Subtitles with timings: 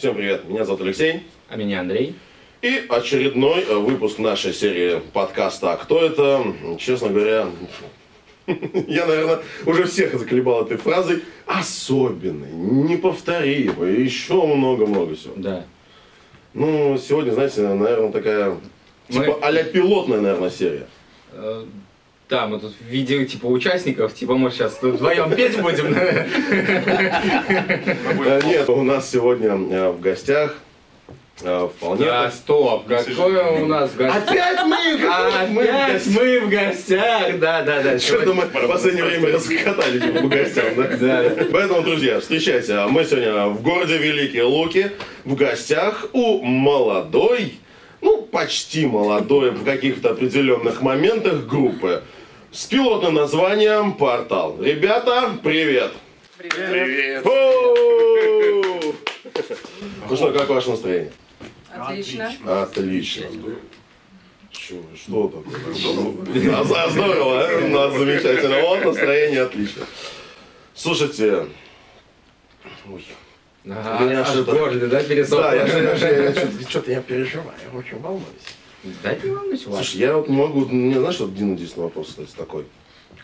[0.00, 1.24] Всем привет, меня зовут Алексей.
[1.50, 2.14] А меня Андрей.
[2.62, 6.42] И очередной э, выпуск нашей серии подкаста «А кто это?».
[6.78, 7.50] Честно говоря,
[8.46, 11.22] я, наверное, уже всех заколебал этой фразой.
[11.44, 15.34] Особенный, неповторимый, еще много-много всего.
[15.36, 15.66] Да.
[16.54, 18.56] Ну, сегодня, знаете, наверное, такая,
[19.10, 20.86] Мы- типа а-ля пилотная, наверное, серия.
[22.30, 25.92] Да, мы тут в виде типа участников, типа мы сейчас тут вдвоем петь будем.
[28.24, 30.54] Э, Нет, у нас сегодня э, в гостях
[31.42, 32.04] э, вполне...
[32.04, 34.28] Да, стоп, какой у нас в гостях?
[34.28, 34.96] Опять мы!
[34.96, 36.22] В Опять гостях!
[36.22, 37.98] мы в гостях, да, да, да.
[37.98, 40.84] Что-то мы в последнее время раскатали типа, по гостям, да?
[41.00, 41.24] Да.
[41.50, 42.86] Поэтому, друзья, встречайте.
[42.86, 44.92] Мы сегодня в городе Великие Луки
[45.24, 47.54] в гостях у молодой,
[48.00, 52.04] ну, почти молодой в каких-то определенных моментах группы
[52.52, 54.60] с пилотным названием «Портал».
[54.60, 55.92] Ребята, привет!
[56.36, 57.22] Привет.
[57.22, 58.94] Фу!
[60.08, 61.12] Ну что, как ваше настроение?
[61.72, 62.32] Отлично.
[62.62, 63.26] Отлично.
[64.50, 65.74] Чё, что такое?
[66.90, 67.58] Здорово, а?
[67.64, 68.60] у нас замечательно.
[68.62, 69.84] Вот настроение отлично.
[70.74, 71.46] Слушайте,
[72.90, 73.04] ой,
[73.68, 75.50] Ага, меня аж горле, да, пересохло?
[75.50, 78.24] да, я, же- я, же- я что-то, что-то я переживаю, я очень волнуюсь.
[79.02, 79.84] Да не волнуйся, Вася.
[79.84, 82.64] Слушай, я вот не могу, не знаешь, вот один единственный вопрос, кстати, такой.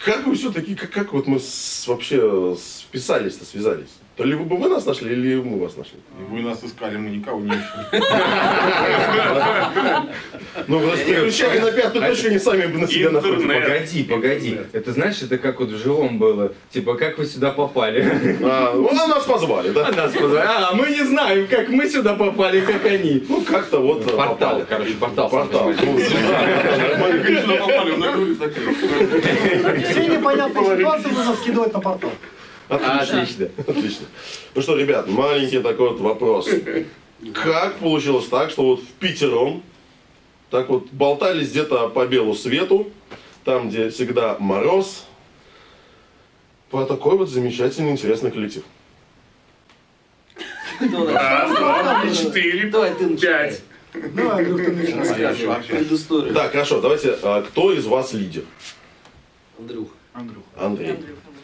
[0.05, 3.89] Как вы все-таки, как, как вот мы с- вообще списались-то, связались?
[4.17, 5.98] То ли вы бы вы нас нашли, или мы вас нашли?
[6.19, 8.03] И Вы нас искали, мы никого не ищем.
[10.69, 13.11] Ну, вы нас переключали на пятую точку, они сами бы на себя.
[13.11, 13.64] Интернет.
[13.64, 14.58] Погоди, погоди.
[14.73, 16.55] Это знаешь, это как вот в живом было.
[16.70, 18.03] Типа, как вы сюда попали?
[18.42, 19.92] А, ну, а нас позвали, А да?
[19.92, 20.47] нас позвали.
[20.48, 23.23] А, мы не знаем, как мы сюда попали, как они.
[23.28, 25.28] Ну, как-то вот э, Портал, короче, портал.
[25.28, 25.70] Портал.
[25.83, 27.23] Ну, нормально.
[27.23, 28.12] Конечно, попали на.
[29.91, 32.11] Все непонятные ситуации нужно скидывать на портал.
[32.69, 33.48] Отлично.
[33.59, 34.06] Отлично.
[34.55, 36.48] Ну что, ребят, маленький такой вот вопрос.
[37.33, 39.62] Как получилось так, что вот в пятером
[40.50, 42.91] так вот болтались где-то по белу свету,
[43.45, 45.07] там, где всегда мороз,
[46.70, 48.64] по такой вот замечательный, интересный коллектив?
[50.80, 53.17] Давай, Раз, два, четыре, ты начинай.
[53.51, 53.62] пять.
[54.14, 55.67] Ну, Андрюх, ты.
[55.68, 56.35] Предысторию.
[56.35, 58.42] Так, хорошо, давайте, а, кто из вас лидер?
[59.58, 59.89] Андрюх.
[60.57, 60.96] Андрей.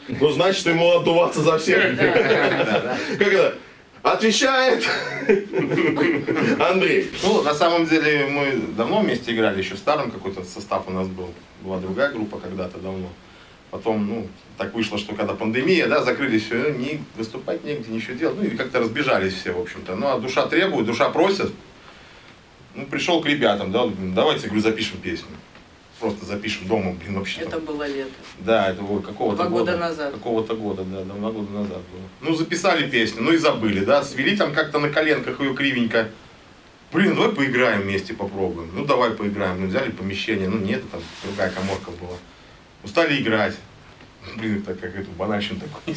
[0.08, 1.96] Ну, значит, ему отдуваться за всех.
[1.96, 3.54] Как это?
[4.02, 4.84] Отвечает
[6.58, 7.08] Андрей.
[7.22, 11.32] Ну, на самом деле, мы давно вместе играли, еще старым какой-то состав у нас был.
[11.60, 13.08] Была другая группа когда-то давно.
[13.70, 18.36] Потом, ну, так вышло, что когда пандемия, да, закрыли все, не выступать негде, ничего делать.
[18.38, 19.94] Ну, и как-то разбежались все, в общем-то.
[19.94, 21.52] Ну, а душа требует, душа просит.
[22.74, 25.28] Ну, пришел к ребятам, да, давайте, говорю, запишем песню.
[26.02, 27.42] Просто запишем дома, блин, вообще.
[27.42, 28.10] Это было лето.
[28.40, 30.12] Да, это вот какого-то Два года назад.
[30.12, 32.02] Какого-то года, да, да, два года назад было.
[32.20, 36.08] Ну, записали песню, ну и забыли, да, свели там как-то на коленках ее кривенько.
[36.92, 38.70] Блин, давай поиграем вместе, попробуем.
[38.74, 39.60] Ну, давай поиграем.
[39.60, 42.18] Ну, взяли помещение, ну, нет, там другая коморка была.
[42.82, 43.54] Ну, стали играть.
[44.34, 45.94] Блин, так как эту банальщину такой.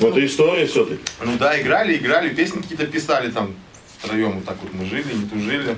[0.00, 1.02] Вот и история все-таки.
[1.24, 3.54] Ну да, играли, играли, песни какие-то писали там
[3.98, 5.76] втроем, вот так вот мы жили, не тужили.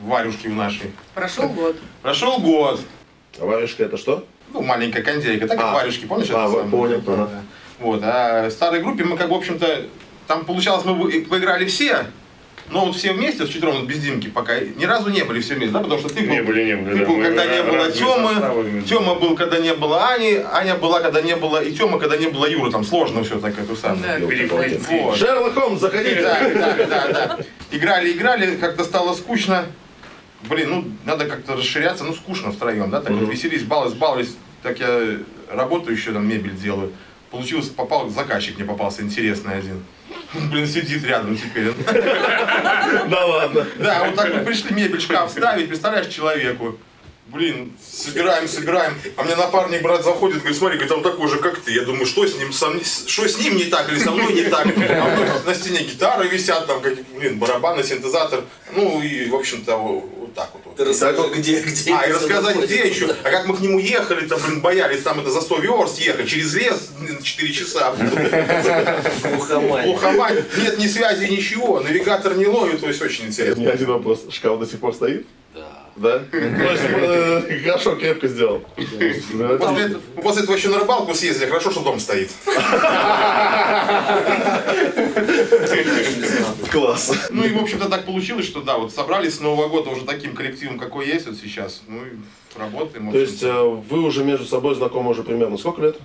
[0.00, 0.92] Варюшки в нашей.
[1.14, 1.76] Прошел год.
[2.02, 2.80] Прошел год.
[3.40, 4.24] А варежка это что?
[4.52, 5.74] Ну, маленькая кондейка, так как А.
[5.74, 6.28] варежки, помнишь?
[6.32, 7.28] А, это понял, Да, ага.
[7.32, 7.40] да.
[7.80, 9.86] Вот, а в старой группе мы, как в общем-то,
[10.26, 12.06] там получалось, мы поиграли все,
[12.70, 15.54] но вот все вместе, с четвером, вот без Димки пока, ни разу не были все
[15.54, 17.46] вместе, да, потому что ты был, Не были, не были, ты да, был, мы когда
[17.46, 17.90] не было.
[17.92, 22.16] Тёмы, Тёма был, когда не было Ани, Аня была, когда не было, и Тёма, когда
[22.16, 24.26] не было Юры, там сложно все так, это Да, самое.
[24.26, 24.80] Переходим.
[25.02, 25.16] Вот.
[25.16, 26.22] Шерлок Холмс, заходите.
[26.22, 27.38] Да, да, да, да.
[27.70, 29.66] Играли, играли, как-то стало скучно.
[30.42, 34.36] Блин, ну надо как-то расширяться, ну скучно втроем, да, так вот веселись, баловались, баловались.
[34.62, 35.18] Так я
[35.50, 36.92] работаю еще, там мебель делаю.
[37.30, 39.84] Получилось, попал, заказчик мне попался интересный один.
[40.50, 41.72] Блин, сидит рядом теперь.
[43.08, 43.66] Да ладно.
[43.78, 46.78] Да, вот так мы пришли мебель, шкаф ставить, представляешь, человеку.
[47.26, 48.94] Блин, собираем, собираем.
[49.16, 51.72] А мне напарник, брат, заходит, говорит, смотри, говорит, он такой же, как ты.
[51.72, 54.32] Я думаю, что с ним, со мной- что с ним не так или со мной
[54.32, 54.66] не так.
[54.66, 58.44] А на стене гитары висят, там, блин, барабаны, синтезатор.
[58.74, 59.76] Ну и, в общем-то,
[60.28, 60.76] вот, так вот.
[60.76, 61.92] Ты рассказал, где, где.
[61.92, 63.14] А, и рассказать, где еще.
[63.24, 66.28] А как мы к нему ехали, там, блин, боялись, там это за 100 верст ехать,
[66.28, 67.94] через лес, блин, 4 часа.
[69.84, 70.44] Глухомань.
[70.56, 73.60] Нет ни связи, ничего, навигатор не ловит, то есть очень интересно.
[73.60, 74.24] Не один вопрос.
[74.30, 75.26] Шкаф до сих пор стоит?
[75.54, 75.77] Да.
[75.98, 76.20] Да?
[76.30, 78.62] То есть, э, хорошо, крепко сделал.
[78.76, 82.30] После, этого- мы после этого еще на рыбалку съездили, хорошо, что дом стоит.
[86.70, 87.28] Класс.
[87.30, 90.34] Ну и, в общем-то, так получилось, что да, вот собрались с Нового года уже таким
[90.34, 91.82] коллективом, какой есть вот сейчас.
[91.88, 93.10] Ну и работаем.
[93.10, 95.96] То есть э, вы уже между собой знакомы уже примерно сколько лет?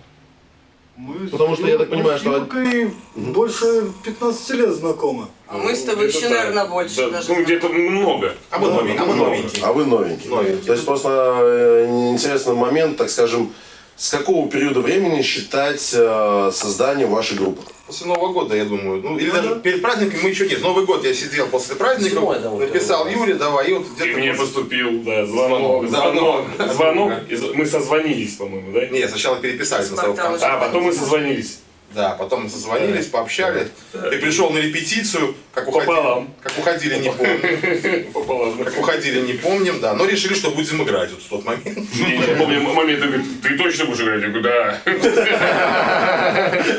[0.96, 5.26] Мы Потому что я так понимаю, что- Юркой больше 15 лет знакомы.
[5.48, 7.34] А мы с тобой еще, наверное, больше Да, даже.
[7.34, 8.36] ну, где-то много.
[8.52, 9.00] А мы новенькие.
[9.02, 9.66] А мы новенькие.
[9.66, 10.30] А вы новенький.
[10.30, 10.66] Новенький.
[10.68, 13.52] То есть просто э, интересный момент, так скажем,
[13.96, 17.62] с какого периода времени считать э, создание вашей группы?
[17.86, 19.02] После Нового года, я думаю.
[19.02, 19.56] Ну, или Ну, даже да.
[19.62, 20.62] перед праздником мы еще нет.
[20.62, 23.08] Новый год я сидел после праздников, Зимой, да, вот написал.
[23.08, 24.20] Юре, давай, и вот И где-то...
[24.20, 25.88] мне после- поступил, да, звонок.
[25.90, 26.74] Звонок, Звонок.
[26.74, 27.14] звонок.
[27.30, 28.88] И Мы созвонились, по-моему, да?
[28.88, 30.02] Не, сначала переписались на.
[30.04, 31.60] А, потом мы созвонились.
[31.94, 33.68] Да, потом мы созвонились, пообщались.
[33.92, 36.34] Ты пришел на репетицию, как уходили, Пополам.
[36.42, 38.06] как уходили, не помню.
[38.14, 38.64] Пополам.
[38.64, 39.94] Как уходили, не помним, да.
[39.94, 41.66] Но решили, что будем играть вот в тот момент.
[41.94, 44.22] Не, не помню момент, он говорит, ты точно будешь играть?
[44.24, 44.82] Я говорю, да.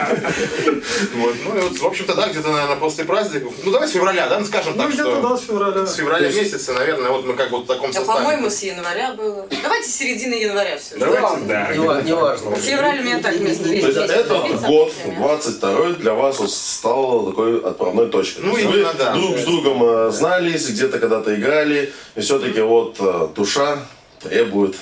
[1.14, 1.34] Вот.
[1.44, 3.52] Ну и вот, в общем-то, да, где-то, наверное, после праздников.
[3.62, 5.86] Ну давай с февраля, да, ну скажем Ну, так, где-то да, с февраля.
[5.86, 8.18] с февраля месяца, наверное, вот мы как вот в таком А составе.
[8.18, 9.46] по-моему, с января было.
[9.62, 10.96] Давайте с середины января все.
[10.96, 11.72] Давайте, да.
[12.02, 12.56] Не важно.
[12.56, 17.60] Февраль у меня так между То есть этот год, 22 для вас вот стал такой
[17.60, 18.40] отправной точкой.
[18.42, 19.14] Ну, Вы да.
[19.14, 23.78] друг с другом э, знались, где-то когда-то играли, и все-таки вот э, душа
[24.20, 24.76] требует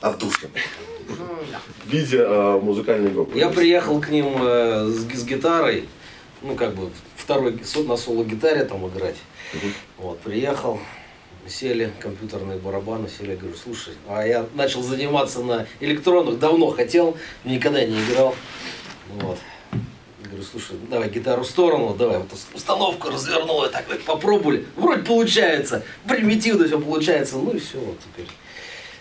[0.00, 0.50] отдушины.
[1.84, 3.38] В виде э, музыкальной группы.
[3.38, 5.88] Я приехал к ним э, с, с гитарой,
[6.42, 9.16] ну как бы второй на соло гитаре там играть.
[9.98, 10.80] Вот, приехал,
[11.48, 17.16] сели, компьютерные барабаны, сели, я говорю, слушай, а я начал заниматься на электронных, давно хотел,
[17.44, 18.34] никогда не играл.
[19.20, 19.38] Вот.
[20.36, 24.66] Говорю, слушай, ну давай гитару в сторону, давай вот установку развернул, и так вот попробовали.
[24.76, 28.28] Вроде получается, примитивно все получается, ну и все, вот теперь.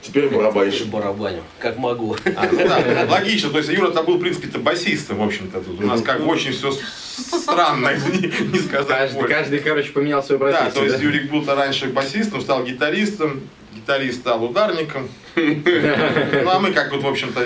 [0.02, 0.86] Теперь барабанщик.
[0.88, 2.16] барабаню, как могу.
[2.38, 3.50] А, ну да, логично.
[3.50, 5.60] То есть Юра-то был, в принципе-то басистом, в общем-то.
[5.62, 6.72] Тут у нас как бы очень все
[7.18, 9.34] странно, не, не сказать Каждый, больше.
[9.34, 10.74] каждый, короче, поменял свою Да, профессию.
[10.74, 11.04] то есть да?
[11.04, 13.42] Юрик был-то раньше басистом, стал гитаристом,
[13.76, 15.10] гитарист стал ударником.
[15.36, 17.42] Ну а мы как вот, в общем-то,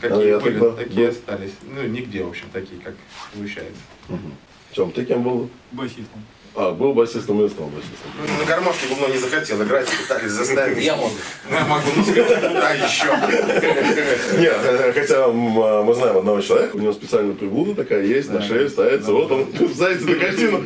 [0.00, 1.10] какие я были, тогда такие был.
[1.10, 1.52] остались.
[1.62, 2.94] Ну, нигде, в общем, такие, как
[3.34, 3.80] получается.
[4.72, 5.50] Тем, ты кем был?
[5.72, 6.22] Басистом.
[6.58, 8.10] А, был басистом и стал басистом.
[8.18, 10.82] Ну, на гармошке давно не захотел играть, пытались заставить.
[10.82, 11.10] Я могу.
[11.50, 14.40] Ну, я могу, ну, да, еще.
[14.40, 18.70] Нет, хотя э, мы знаем одного человека, у него специальная приблуда такая есть, на шее
[18.70, 20.64] ставится, вот он ставится на картину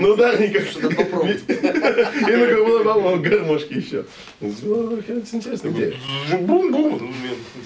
[0.00, 0.64] на ударниках.
[0.72, 4.04] И на голову гармошке еще.
[4.40, 5.94] Ну, Это интересная идея.
[6.40, 7.14] Бум-бум.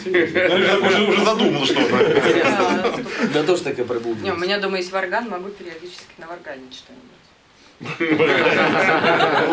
[0.05, 0.56] Интересно.
[0.56, 2.23] Уже, уже задумал что-то.
[2.44, 2.94] Да,
[3.32, 4.35] Да тоже такая приблуда.
[4.35, 7.15] У меня дома есть варган, могу периодически наварганить что-нибудь.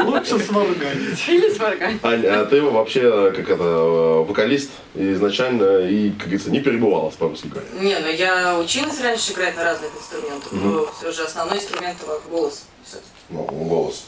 [0.06, 1.28] Лучше сварганить.
[1.28, 2.04] Или сварганить.
[2.04, 7.48] Аня, а ты вообще как это вокалист изначально и, как говорится, не перебывала с по-русски
[7.48, 7.68] говоря.
[7.81, 11.98] Не, ну я училась раньше играть на разных инструментах, но все же основной инструмент
[12.30, 12.66] голос.
[12.86, 13.10] всё-таки.
[13.30, 14.06] Ну, голос.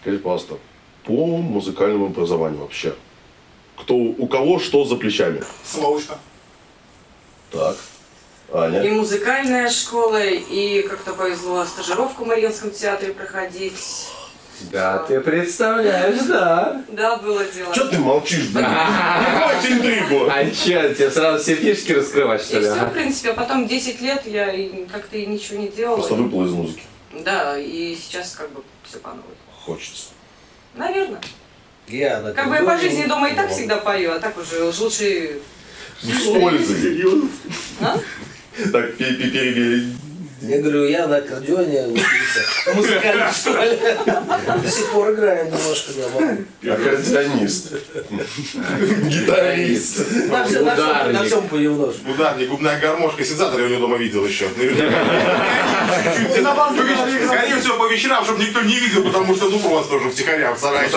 [0.00, 0.58] Скажите, пожалуйста,
[1.04, 2.94] по музыкальному образованию вообще,
[3.76, 5.42] кто, у кого что за плечами?
[5.64, 6.18] Самоучка.
[7.50, 7.76] Так.
[8.52, 8.92] И Аня.
[8.92, 14.08] музыкальная школа, и как-то повезло стажировку в Мариинском театре проходить.
[14.70, 16.84] Да, ты представляешь, да.
[16.88, 17.74] Да, было дело.
[17.74, 18.66] Что ты молчишь, блин?
[18.66, 20.28] Хватит интригу.
[20.30, 22.66] А че, тебе сразу все фишки раскрывать, что И ли?
[22.66, 22.90] все, в ага?
[22.90, 25.96] принципе, а потом 10 лет я и как-то и ничего не делала.
[25.96, 26.82] Просто выпал из музыки.
[27.24, 29.34] Да, и сейчас как бы все по новой.
[29.64, 30.10] Хочется.
[30.74, 31.20] Наверное.
[31.88, 34.62] Я на Как бы я по жизни дома и так всегда пою, а так уже
[34.64, 35.40] уж лучше...
[36.02, 37.02] С пользой.
[37.80, 37.98] А?
[38.72, 39.86] Так, пе- пе- перебили.
[40.42, 42.40] Я говорю, я на аккордеоне учился.
[42.66, 43.78] В музыкальной школе.
[44.60, 46.36] До сих пор играю немножко, да, могу.
[46.74, 47.72] Аккордеонист.
[49.04, 49.98] Гитарист.
[50.28, 51.26] На, все, на, всем, на Ударник.
[51.26, 52.10] всем понемножку.
[52.10, 54.48] Ударник, губная гармошка, синтезатор я у него дома видел еще.
[57.26, 60.58] Скорее всего, по вечерам, чтобы никто не видел, потому что ну просто уже втихаря в
[60.58, 60.88] сарае.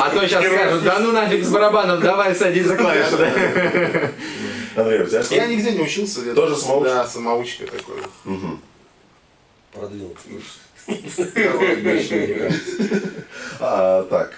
[0.00, 3.16] А то сейчас скажут, да ну нафиг с барабаном, давай садись за клавишу.
[4.80, 5.34] Андрей, у тебя что?
[5.34, 6.20] Я нигде не учился.
[6.22, 6.90] я Тоже самоучка?
[6.94, 7.96] Да, самоучка такой.
[9.72, 10.42] Продвинутый.
[13.60, 14.32] А, так.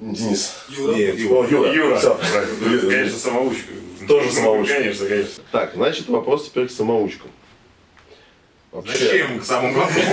[0.00, 0.52] Денис.
[0.70, 1.72] Нет, О, Юра.
[1.72, 1.98] Юра.
[1.98, 2.18] Всё.
[2.60, 3.72] Конечно, самоучка.
[4.08, 4.74] Тоже самоучка.
[4.74, 5.42] Конечно, конечно.
[5.52, 7.30] Так, значит, вопрос теперь к самоучкам.
[8.74, 10.04] Вообще, Зачем к самому главному?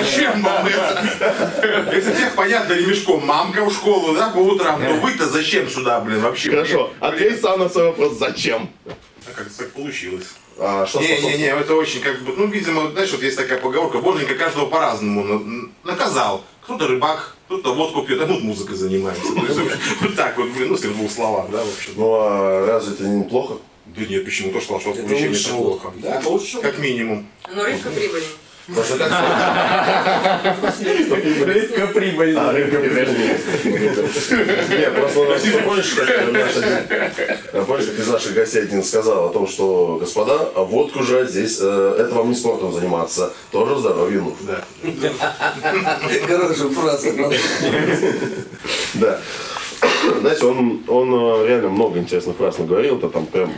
[0.00, 1.92] Зачем вам это?
[1.94, 6.20] Если всех понятно ремешком, мамка в школу, да, по утрам, то вы-то зачем сюда, блин,
[6.20, 6.50] вообще?
[6.50, 8.70] Хорошо, ответь сам на свой вопрос, зачем?
[8.86, 10.28] А как так получилось?
[10.58, 14.34] А, что Не-не-не, это очень как бы, ну, видимо, знаешь, вот есть такая поговорка, боженька
[14.36, 16.44] каждого по-разному на- наказал.
[16.62, 18.76] Кто-то рыбак, кто-то водку пьет, а мы вот музыкой
[19.50, 19.68] общем,
[20.00, 21.92] вот так вот, блин, ну, если в двух словах, да, в общем.
[21.96, 23.58] Ну, а разве это неплохо?
[23.96, 24.52] Да нет, почему?
[24.52, 25.92] То, что Это получение лучше это плохо.
[25.96, 26.60] Да, это лучше.
[26.60, 27.26] Как минимум.
[27.54, 29.12] Но рыбка как
[31.46, 32.36] Рыбка прибыль.
[32.36, 33.38] А, рыбка прибыльная.
[34.70, 35.94] Нет, просто у нас, ты помнишь,
[37.86, 41.96] как из наших гостей один сказал о том, что, господа, а водку же здесь, э,
[41.98, 44.64] это вам не спортом заниматься, тоже здоровью нужно.
[46.26, 47.12] Хорошая фраза.
[48.94, 49.20] Да.
[50.20, 53.52] Знаете, он, он э, реально много интересных фраз наговорил, это там прям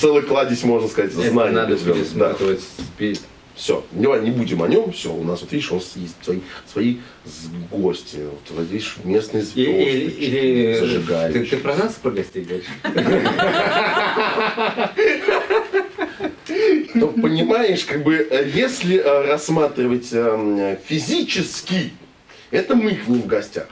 [0.00, 1.54] целый кладезь, можно сказать, Это знаний.
[1.54, 1.94] надо тебя.
[2.14, 2.36] Да.
[2.36, 3.18] спи-
[3.54, 6.38] Все, давай не будем о нем, все, у нас вот видишь, у нас есть свои,
[6.70, 6.96] свои
[7.70, 8.18] гости,
[8.50, 11.44] вот, видишь, местные звезды, Или, или ты, зажигающие.
[11.46, 12.66] ты про нас про гостей говоришь?
[16.94, 21.92] То понимаешь, как бы, э, если э, рассматривать э, физически,
[22.50, 23.66] это мы к ним в гостях.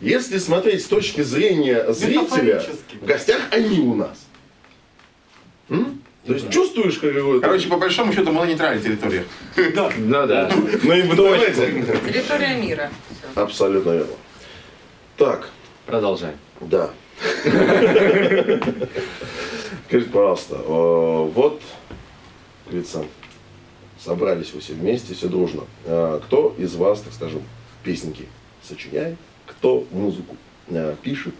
[0.00, 2.62] Если смотреть с точки зрения зрителя,
[3.00, 4.18] в гостях они у нас.
[5.70, 6.02] М?
[6.26, 7.40] То есть чувствуешь какой-то...
[7.40, 9.24] Короче, по большому счету мы на нейтральной территории.
[9.56, 10.50] Ну да.
[10.82, 11.82] ну и давайте.
[12.06, 12.90] Территория мира.
[13.34, 14.12] Абсолютно верно.
[15.16, 15.48] Так,
[15.90, 16.36] Продолжаем.
[16.60, 16.90] Да.
[19.88, 21.60] Скажите, пожалуйста, э, вот,
[22.64, 23.04] как говорится,
[23.98, 25.64] собрались вы все вместе, все дружно.
[25.84, 27.42] Э, Кто из вас, так скажем,
[27.82, 28.28] песенки
[28.62, 30.36] сочиняет, кто музыку
[30.68, 31.34] э, пишет?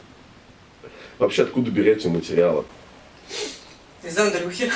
[1.19, 2.65] Вообще, откуда берете материалы?
[4.03, 4.73] Из Андрюхи.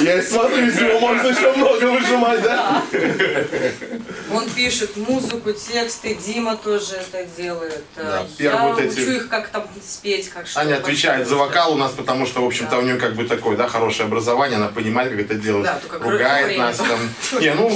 [0.00, 2.82] Я и смотрю, из него можно еще много выжимать, да?
[4.32, 7.82] Он пишет музыку, тексты, Дима тоже это делает.
[7.96, 10.60] Да, Я вот эти- учу их как там спеть, как что.
[10.60, 12.78] Аня отвечает за вокал у нас, потому что, в общем-то, Да.
[12.78, 15.64] у нее как бы такое, да, хорошее образование, она понимает, как это делать.
[15.64, 17.00] Да, только Ругает нас там.
[17.40, 17.68] Не, ну,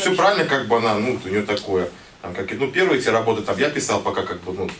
[0.00, 1.88] все правильно, как бы она, ну, у нее такое.
[2.20, 4.70] Там, как, ну, первые эти работы там я писал, пока как бы, ну,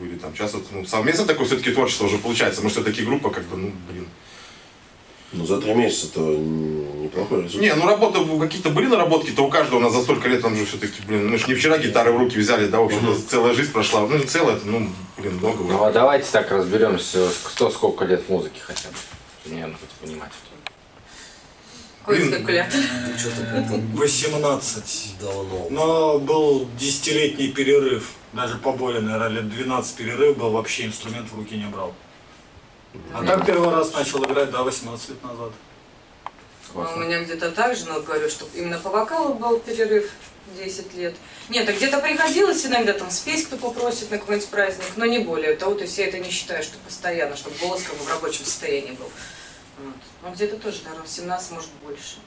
[0.00, 0.34] были там.
[0.34, 2.62] Сейчас вот, ну, совместно такое все-таки творчество уже получается.
[2.62, 4.08] Мы все-таки группа, как бы, ну, блин.
[5.32, 7.60] Ну, за три месяца это неплохой результат.
[7.60, 10.56] Не, ну работа, какие-то были наработки, то у каждого у нас за столько лет, там
[10.56, 13.54] же все-таки, блин, мы же не вчера гитары в руки взяли, да, в общем-то, целая
[13.54, 14.00] жизнь прошла.
[14.00, 14.88] Ну, не целая, это, ну,
[15.18, 15.62] блин, много.
[15.62, 18.96] Ну а давайте так разберемся, кто сколько лет в музыке хотя бы.
[19.44, 20.32] Примерно хоть понимать.
[22.06, 22.44] Блин.
[22.44, 25.14] как-то 18.
[25.20, 25.66] давно.
[25.70, 28.10] Но был десятилетний перерыв.
[28.32, 31.92] Даже поболее, наверное, лет 12 перерыв был, вообще инструмент в руки не брал.
[33.12, 35.52] А так первый раз начал играть, да, 18 лет назад.
[36.74, 40.10] Ну, У меня где-то так же, но говорю, что именно по вокалу был перерыв
[40.56, 41.16] 10 лет.
[41.48, 45.56] Нет, а где-то приходилось иногда там спеть, кто попросит на какой-нибудь праздник, но не более
[45.56, 48.44] того, то есть я это не считаю, что постоянно, чтобы голос как бы в рабочем
[48.44, 49.10] состоянии был.
[49.78, 49.94] Вот.
[50.22, 52.18] Ну, где-то тоже, наверное, 17, может, больше.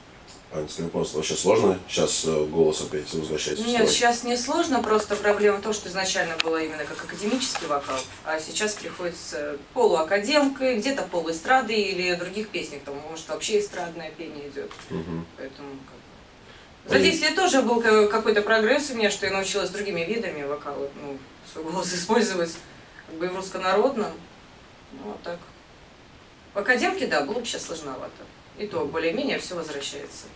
[0.54, 5.58] Просто вообще сложно сейчас э, голос опять возвращать в Нет, сейчас не сложно, просто проблема
[5.58, 11.74] в том, что изначально было именно как академический вокал, а сейчас приходится полуакадемкой, где-то полуэстрады
[11.74, 14.70] или других песнях, там, может, вообще эстрадное пение идет.
[14.90, 15.26] Мгм.
[15.36, 16.98] Поэтому как бы.
[16.98, 20.44] За 10 лет тоже был ка- какой-то прогресс у меня, что я научилась другими видами
[20.44, 21.18] вокала, ну,
[21.52, 22.54] свой голос использовать,
[23.08, 24.12] как бы и в руссконародном.
[24.92, 25.40] Ну, а так.
[26.52, 28.12] В академке, да, было бы сейчас сложновато.
[28.58, 30.26] И то, более-менее, все возвращается.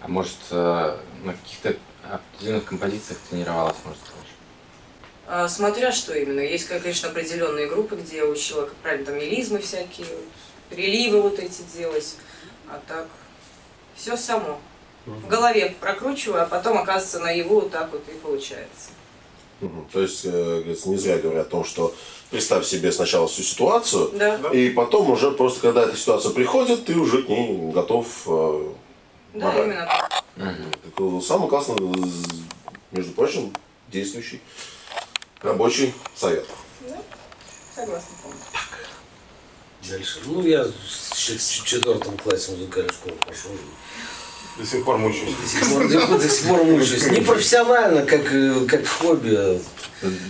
[0.00, 4.32] А может э, на каких-то определенных композициях тренировалась, может, раньше?
[5.26, 6.40] А, Смотря что именно.
[6.40, 10.06] Есть, конечно, определенные группы, где я учила, как правильно, там мелизмы всякие,
[10.70, 12.16] переливы вот эти делать.
[12.68, 13.06] А так,
[13.94, 14.60] все само.
[15.06, 18.90] В голове прокручиваю, а потом, оказывается, на его вот так вот и получается.
[19.92, 21.94] То есть, э, не зря говорят о том, что
[22.32, 26.94] представь себе сначала всю ситуацию, Да, и потом уже просто, когда эта ситуация приходит, ты
[26.96, 28.06] уже к ней готов.
[28.26, 28.64] э,
[29.34, 29.64] да, Ага.
[29.64, 30.22] именно так.
[30.36, 30.54] как,
[30.98, 32.42] э, Самый классный, з-
[32.90, 33.52] между прочим,
[33.88, 34.40] действующий
[35.42, 36.46] рабочий совет.
[37.74, 38.50] Согласна полностью.
[39.90, 40.18] Дальше.
[40.24, 43.50] Ну, я в четвертом классе музыкальной школы пошел.
[44.58, 45.34] До сих пор мучаюсь.
[45.42, 47.06] До сих пор, до, до сих пор мучаюсь.
[47.10, 49.34] Не профессионально, как, э, как хобби.
[49.34, 49.60] а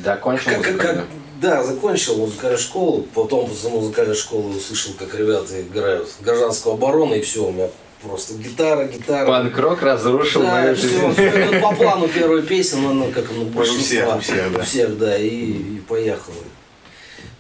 [0.05, 1.07] Закончил Как, как, музыкальную?
[1.07, 7.15] как- да, закончил музыкальную школу, потом после музыкальной школы услышал, как ребята играют гражданскую оборону,
[7.15, 7.69] и все, у меня
[8.01, 9.27] просто гитара, гитара.
[9.27, 11.61] Панк-рок разрушил Да, мою все, жизнь.
[11.61, 14.17] по плану первой песни, ну, ну, как ну, всех, большинства.
[14.17, 14.59] у всех, да.
[14.61, 16.37] У всех, да, и, и поехало.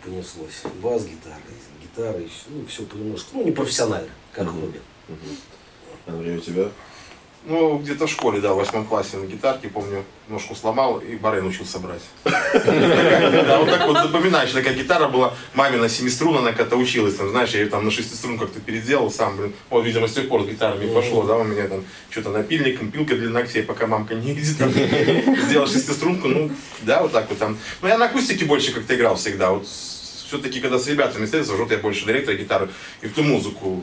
[0.04, 0.62] Понеслось.
[0.82, 1.36] Бас, гитара,
[1.80, 3.28] гитара, и всё, ну, все понемножку.
[3.34, 4.80] Ну, не профессионально, как хобби.
[6.06, 6.68] Андрей, у тебя?
[7.44, 11.42] Ну, где-то в школе, да, в восьмом классе на гитарке, помню, ножку сломал и баре
[11.42, 12.02] научился брать.
[12.22, 17.50] Да, вот так вот запоминаешь, такая гитара была, мамина семиструнная, она как-то училась, там, знаешь,
[17.50, 19.52] я ее там на шести струн как-то переделал сам, блин.
[19.70, 23.16] Вот, видимо, с тех пор с гитарами пошло, да, у меня там что-то напильником, пилка
[23.16, 24.70] для ногтей, пока мамка не там,
[25.46, 26.50] сделал шестиструнку, ну,
[26.82, 27.58] да, вот так вот там.
[27.80, 31.70] Ну, я на акустике больше как-то играл всегда, вот все-таки, когда с ребятами встретился, вот
[31.72, 32.68] я больше на электрогитары
[33.00, 33.82] и в ту музыку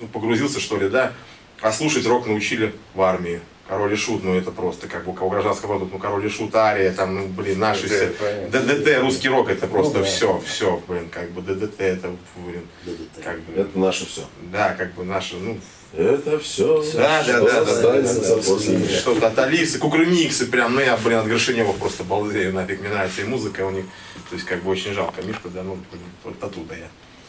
[0.00, 1.12] ну, погрузился, что ли, да.
[1.60, 3.40] А слушать рок научили в армии.
[3.68, 6.28] Король и Шут, ну это просто как бы у кого гражданского продукта, ну Король и
[6.28, 8.24] Шут, Ария, там, ну блин, наши ДДТ, все.
[8.50, 8.60] понятно.
[8.74, 10.10] ДДТ, русский рок, это просто Ну да.
[10.10, 13.22] все, все, блин, как бы ДДТ, это, блин, ДДТ.
[13.22, 14.22] как бы, Это наше все.
[14.50, 15.60] да, как бы наши, ну,
[15.96, 16.82] Это все.
[16.94, 21.76] Да, да, да, да, да, что-то от Алисы, Кукрыниксы, прям, ну я, блин, от Горшиневых
[21.76, 23.84] просто балдею, нафиг, мне нравится и музыка у них,
[24.30, 26.88] то есть как бы очень жалко Мишку, да, ну, блин, вот оттуда я.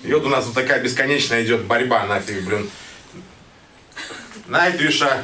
[0.10, 2.68] И вот у нас вот такая бесконечная идет борьба, нафиг, блин,
[4.52, 5.24] Найтвиша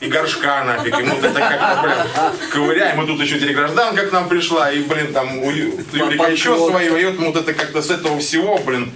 [0.00, 4.12] и Горшка, нафиг, и мы вот это как-то, блин, ковыряем, и тут еще телегражданка к
[4.12, 7.82] нам пришла, и, блин, там у Юрика еще свои, и вот мы вот это как-то
[7.82, 8.92] с этого всего, блин,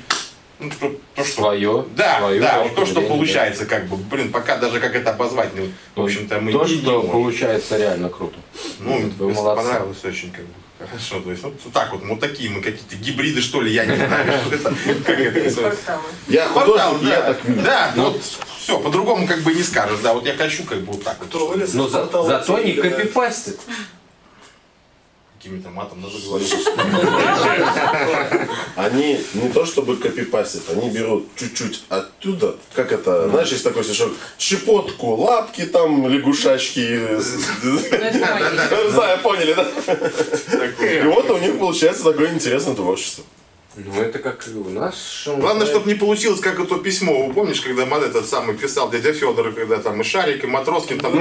[0.60, 1.84] ну, то, то, что Свое.
[1.96, 5.50] да, свою да, вот то, что получается, как бы, блин, пока даже как это обозвать,
[5.56, 7.10] ну, в общем-то, мы То, не что можем.
[7.10, 8.38] получается реально круто.
[8.78, 9.64] Ну, Вы мне молодцы.
[9.64, 13.40] понравилось очень, как бы, хорошо, то есть, вот, так вот, мы такие, мы какие-то гибриды,
[13.40, 14.74] что ли, я не знаю, что это,
[15.04, 15.98] как это называется.
[16.28, 17.62] Я художник, я да, так вижу.
[17.62, 18.22] да, ну, вот,
[18.62, 21.48] все, по-другому как бы не скажешь, да, вот я хочу как бы вот так Кто
[21.48, 23.58] вот, Но за- зато не копипастит.
[25.36, 26.54] какими-то матом надо говорить.
[28.76, 34.12] Они не то чтобы копипастят, они берут чуть-чуть оттуда, как это, знаешь, есть такой стишок,
[34.38, 37.00] щепотку, лапки там, лягушачки.
[37.64, 37.78] Ну.
[38.90, 39.66] Знаю, поняли, да?
[40.86, 43.24] И вот у них получается такое интересное творчество.
[43.76, 45.24] Ну это как у нас.
[45.26, 47.26] Главное, чтобы не получилось, как это письмо.
[47.26, 51.14] Вы помнишь, когда этот самый писал дядя Федор, когда там и Шарик, и Матроскин, там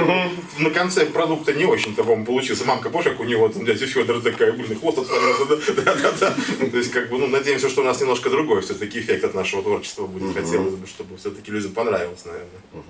[0.58, 2.64] на конце продукта не очень-то, по-моему, получился.
[2.64, 6.12] Мамка, помнишь, как у него там дядя Федор такая, блин, хвост отвалился, да, да, да,
[6.20, 6.66] да.
[6.66, 9.62] То есть, как бы, ну, надеемся, что у нас немножко другой все-таки эффект от нашего
[9.62, 10.34] творчества будет.
[10.34, 12.84] Хотелось бы, чтобы все-таки людям понравилось, наверное.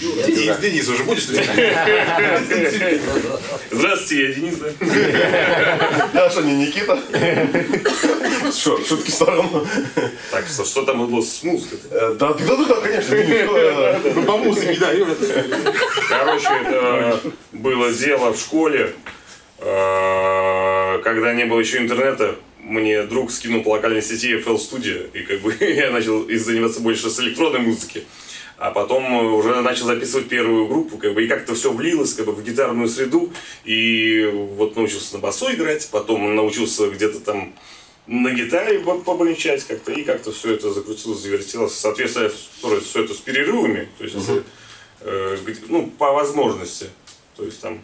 [0.00, 1.26] Денис, Денис, уже будешь?
[3.70, 6.24] Здравствуйте, я Денис, да?
[6.26, 6.98] А что, не Никита?
[8.52, 9.66] Что, шутки в сторону?
[10.30, 11.78] Так, что, что там было с музыкой?
[11.90, 14.92] Э, Да, да, да, да, конечно, Денис, я- Ну, по музыке, да.
[16.08, 17.20] Короче, это
[17.52, 18.94] было дело в школе,
[19.58, 22.36] э, когда не было еще интернета.
[22.60, 27.08] Мне друг скинул по локальной сети FL Studio, и как бы я начал заниматься больше
[27.10, 28.04] с электронной музыки.
[28.58, 32.32] А потом уже начал записывать первую группу, как бы, и как-то все влилось как бы,
[32.32, 33.32] в гитарную среду.
[33.64, 37.54] И вот научился на басу играть, потом научился где-то там
[38.08, 41.74] на гитаре по- побренчать как-то, и как-то все это закрутилось, завертелось.
[41.74, 42.30] Соответственно,
[42.80, 44.42] все это с перерывами, то есть, если,
[45.02, 45.36] э,
[45.68, 46.86] ну, по возможности.
[47.36, 47.80] То есть там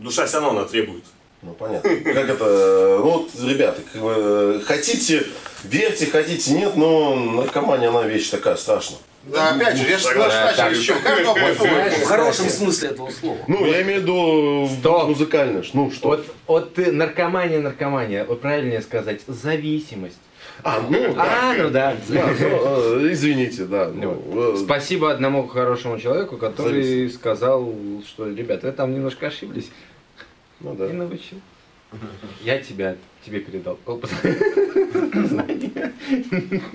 [0.00, 1.04] душа все равно она требует.
[1.42, 1.88] Ну, понятно.
[1.88, 5.24] Как это, ну, вот, ребята, как бы, хотите,
[5.62, 8.98] верьте, хотите, нет, но наркомания, она вещь такая страшная.
[9.24, 10.94] Да, опять же, я же начал еще.
[10.94, 13.38] В хорошем смысле этого слова.
[13.48, 15.08] Ну, я имею в виду Стоп.
[15.08, 15.62] музыкально.
[15.74, 16.08] Ну, что?
[16.08, 20.18] Вот, вот ты наркомания, наркомания, вот правильнее сказать, зависимость.
[20.62, 21.50] А, ну, да.
[21.50, 21.96] А, ну да.
[22.08, 23.90] Да, ну, э, извините, да.
[23.94, 27.72] ну, э, Спасибо одному хорошему человеку, который сказал,
[28.06, 29.70] что, ребята, вы там немножко ошиблись.
[30.60, 30.88] Ну, да.
[30.88, 31.40] И научил.
[32.42, 33.78] Я тебя, тебе передал.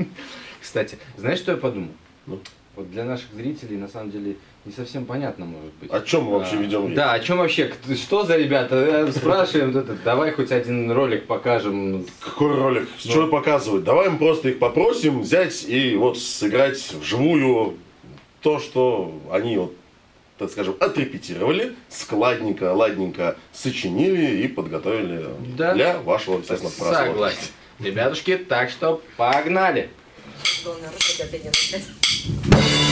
[0.61, 1.91] Кстати, знаешь, что я подумал?
[2.27, 2.39] Ну.
[2.75, 4.35] Вот для наших зрителей, на самом деле,
[4.65, 5.89] не совсем понятно, может быть.
[5.91, 6.95] О чем мы вообще А, ведем речь?
[6.95, 7.71] Да, о чем вообще?
[7.95, 8.75] Что за ребята?
[8.75, 12.05] Э, Спрашиваем, это, давай хоть один ролик покажем.
[12.19, 12.89] Какой ролик?
[12.99, 13.85] Что показывать?
[13.85, 17.77] Давай мы просто их попросим взять и вот сыграть вживую
[18.41, 19.73] то, что они вот,
[20.37, 25.73] так скажем, отрепетировали, складненько, ладненько сочинили и подготовили Да.
[25.73, 27.05] для вашего, естественно, просмотра.
[27.07, 27.37] Согласен.
[27.79, 29.89] Ребятушки, так что погнали.
[30.63, 32.84] Должна ржать опять не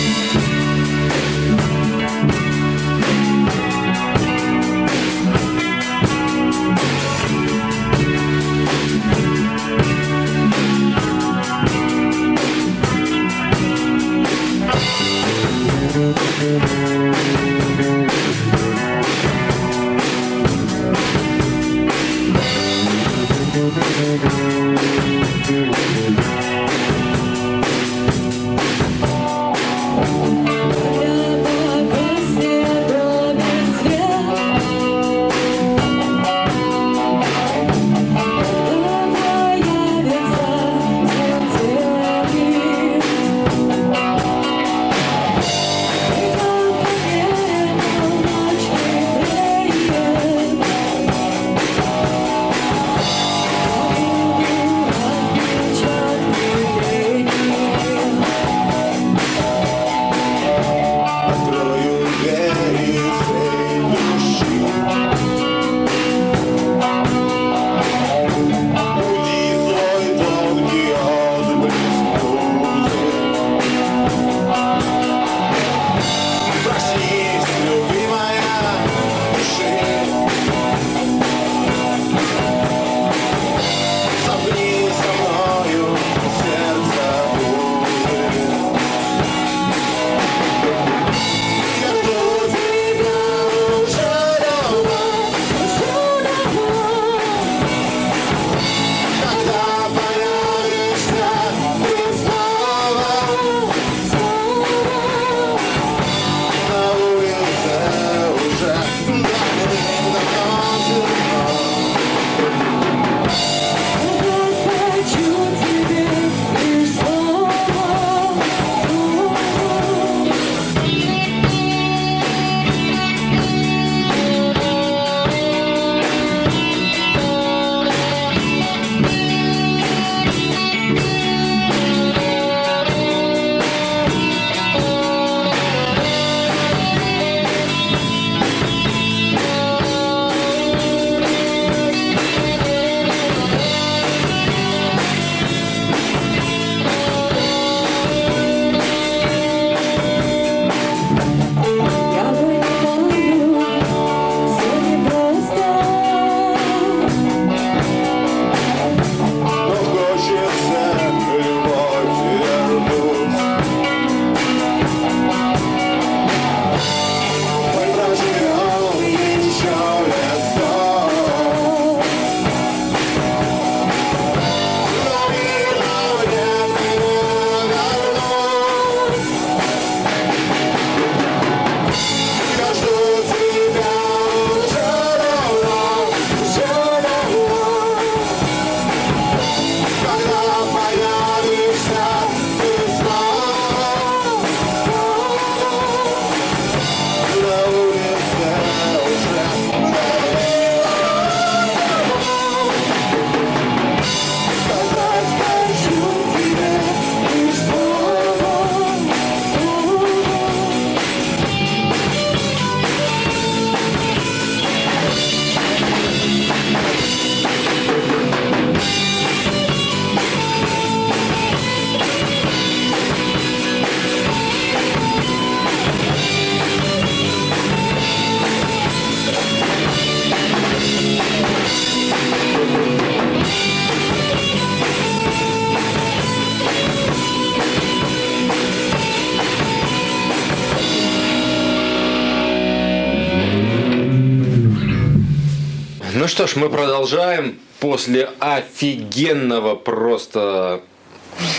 [246.34, 250.82] что ж, мы продолжаем после офигенного просто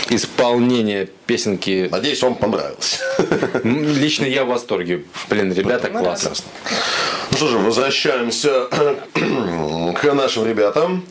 [0.09, 1.87] исполнения песенки.
[1.89, 2.99] Надеюсь, вам понравилось.
[3.63, 5.05] Лично я в восторге.
[5.29, 6.31] Блин, ребята классно.
[7.31, 8.67] Ну что же, возвращаемся
[9.13, 11.05] к нашим ребятам.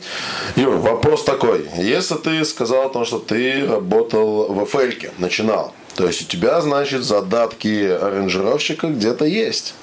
[0.55, 1.67] Юр, вопрос такой.
[1.79, 6.61] Если ты сказал о том, что ты работал в Фельке, начинал, то есть у тебя,
[6.61, 9.73] значит, задатки аранжировщика где-то есть.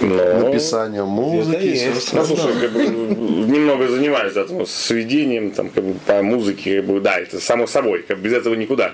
[0.00, 1.62] Написание музыки.
[1.64, 6.22] и всё Ну, слушай, как бы, немного занимаюсь да, там, сведением, там, как бы, по
[6.22, 8.92] музыке, как бы, да, это само собой, как бы, без этого никуда.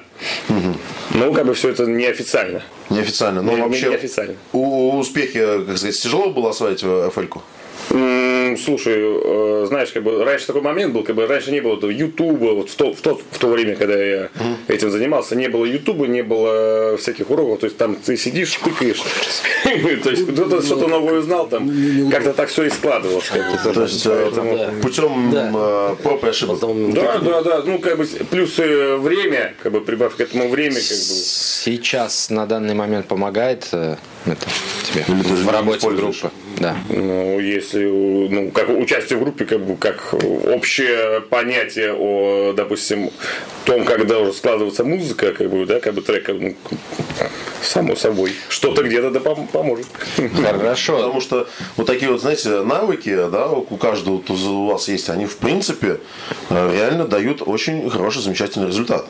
[1.14, 2.62] Ну, как бы все это неофициально.
[2.90, 3.42] Неофициально.
[3.42, 4.34] Но Не- не- вообще неофициально.
[4.52, 7.42] у успехи, как сказать, тяжело было освоить Фельку?
[8.56, 11.90] Слушай, э, знаешь, как бы раньше такой момент был, как бы раньше не было этого
[11.90, 14.28] Ютуба, вот в то, в, то, в то время, когда я
[14.68, 19.02] этим занимался, не было Ютуба, не было всяких уроков, то есть там ты сидишь, тыкаешь,
[20.02, 21.70] то есть кто-то что-то новое узнал, там
[22.10, 23.30] как-то так все и складывалось.
[23.74, 24.02] То есть
[24.82, 26.60] путем э, проб и ошибок.
[26.60, 30.74] Да, да, да, ну как бы плюс э, время, как бы прибавь к этому время,
[30.74, 31.14] как бы.
[31.66, 33.70] Сейчас на данный момент помогает
[34.26, 34.46] это
[34.82, 36.30] тебе Или ты в работе группы.
[36.58, 36.76] Да.
[36.88, 43.10] Ну, если, ну, как участие в группе, как бы, как общее понятие о, допустим,
[43.64, 46.54] том, как должна складываться музыка, как бы, да, как бы трек, ну,
[47.62, 49.86] само собой, что-то где-то да пом- поможет.
[50.16, 50.96] Хорошо.
[50.96, 55.36] Потому что вот такие вот, знаете, навыки, да, у каждого у вас есть, они в
[55.36, 56.00] принципе
[56.48, 59.06] э, реально дают очень хороший, замечательный результат.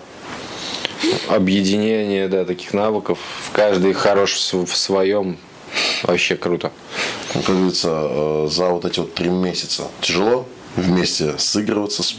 [1.28, 3.18] Объединение, да, таких навыков.
[3.52, 5.36] Каждый хорош в своем.
[6.02, 6.72] Вообще круто.
[7.32, 12.14] Как говорится, э, за вот эти вот три месяца тяжело вместе сыгрываться, с-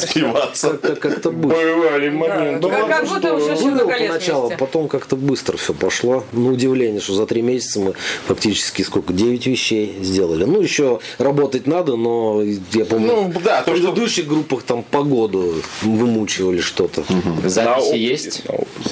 [0.00, 0.70] спиваться.
[0.70, 1.74] как-то, как-то быстро.
[1.74, 2.68] Бывали моменты.
[2.68, 6.24] Как, как будто уже Было поначалу, потом как-то быстро все пошло.
[6.32, 7.94] На удивление, что за три месяца мы
[8.26, 10.44] фактически сколько, 9 вещей сделали.
[10.44, 12.42] Ну, еще работать надо, но
[12.72, 17.04] я помню, Ну, да, в то, что предыдущих группах там погоду вымучивали что-то.
[17.44, 18.42] Записи есть?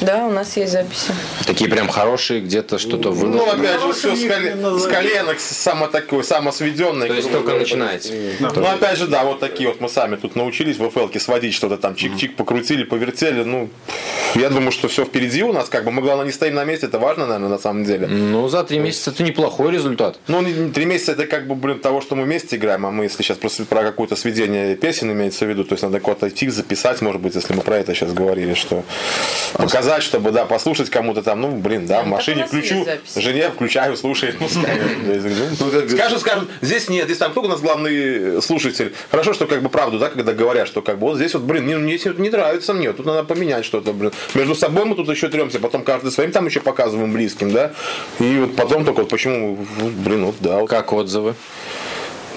[0.01, 1.13] Да, у нас есть записи.
[1.47, 3.53] Такие прям хорошие, где-то что-то Ну, выложено.
[3.53, 7.09] опять же, все с, коле- с коленок, само такое, самосведенное.
[7.09, 7.65] То есть только говоря.
[8.61, 8.81] Начинаете.
[8.81, 11.77] Ну, опять же, да, вот такие вот мы сами тут научились в FL сводить что-то
[11.77, 13.43] там, чик-чик, покрутили, повертели.
[13.45, 13.71] Ну,
[14.35, 16.87] я думаю, что все впереди у нас, как бы мы, главное, не стоим на месте,
[16.87, 18.07] это важно, наверное, на самом деле.
[18.07, 20.19] Ну, за три месяца это неплохой результат.
[20.29, 23.23] Ну, три месяца это как бы, блин, того, что мы вместе играем, а мы, если
[23.23, 27.01] сейчас просто про какое-то сведение песен имеется в виду, то есть надо куда-то идти, записать,
[27.01, 28.85] может быть, если мы про это сейчас говорили, что
[29.55, 32.87] показать, чтобы, да, послушать кому-то там, ну, блин, да, в машине включу,
[33.17, 38.95] жене включаю, слушает, ну, скажут, скажут, здесь нет, здесь там кто у нас главный слушатель.
[39.11, 41.67] Хорошо, что как бы правду, да, когда говорят, что как бы вот здесь вот, блин,
[41.67, 44.13] не, мне не нравится мне, тут надо поменять что-то, блин.
[44.35, 47.73] Между собой мы тут еще тремся, потом каждый своим там еще показываем близким, да,
[48.21, 49.67] и вот потом только вот почему,
[50.05, 51.35] блин, вот да, вот Как отзывы?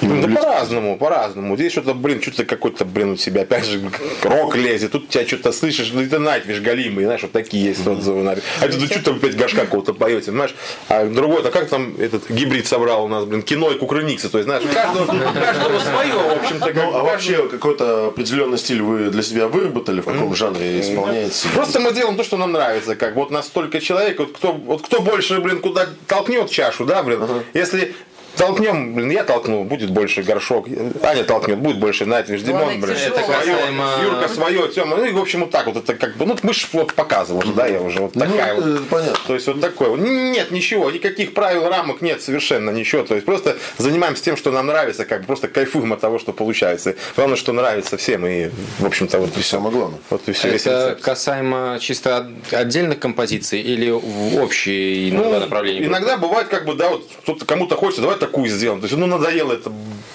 [0.02, 1.56] Ну, да по-разному, по-разному.
[1.56, 3.82] Здесь что-то, блин, что-то какой-то, блин, у тебя опять же
[4.24, 8.24] рок лезет, тут тебя что-то слышишь, ну это Найтвиш галимый, знаешь, вот такие есть отзывы.
[8.24, 8.44] наверное.
[8.62, 10.56] А тут что-то опять горшка какого-то поете, понимаешь?
[10.90, 14.38] А другой, то как там этот гибрид собрал у нас, блин, кино и кукрыниксы, то
[14.38, 16.74] есть, знаешь, каждого, свое, в общем-то.
[16.74, 21.48] Ну, а вообще какой-то определенный стиль вы для себя выработали, в каком жанре исполняете?
[21.54, 22.96] Просто мы делаем то, что нам нравится.
[22.96, 27.04] Как вот нас столько человек, вот кто, вот кто больше, блин, куда толкнет чашу, да,
[27.04, 27.22] блин.
[27.54, 27.96] Если
[28.38, 30.67] толкнем, блин, я толкну, будет больше горшок.
[31.04, 32.97] Аня толкнет, будет больше Димон, Главное, блин.
[33.06, 34.97] Это касаемо- Юрка свое, Тёма.
[34.97, 37.43] Ну и в общем вот так вот это как бы, ну мы же вот показывал
[37.56, 38.88] да, я уже вот такая Ну, вот.
[38.89, 39.17] понятно.
[39.28, 39.95] То есть вот такое.
[39.97, 43.04] Нет ничего, никаких правил, рамок нет совершенно ничего.
[43.04, 46.34] То есть просто занимаемся тем, что нам нравится, как бы просто кайфуем от того, что
[46.34, 46.95] получается.
[47.15, 49.58] Главное, что нравится всем и, в общем-то, вот и все.
[49.58, 50.00] Самое главное.
[50.10, 50.50] Вот и все.
[50.50, 55.78] Это касаемо чисто от- отдельных композиций или в общие Ну, иногда группы?
[55.86, 58.82] иногда бывает, как бы, да, вот кто-то кому-то хочется, давай такую сделаем.
[58.82, 59.72] То есть, ну, надоело это,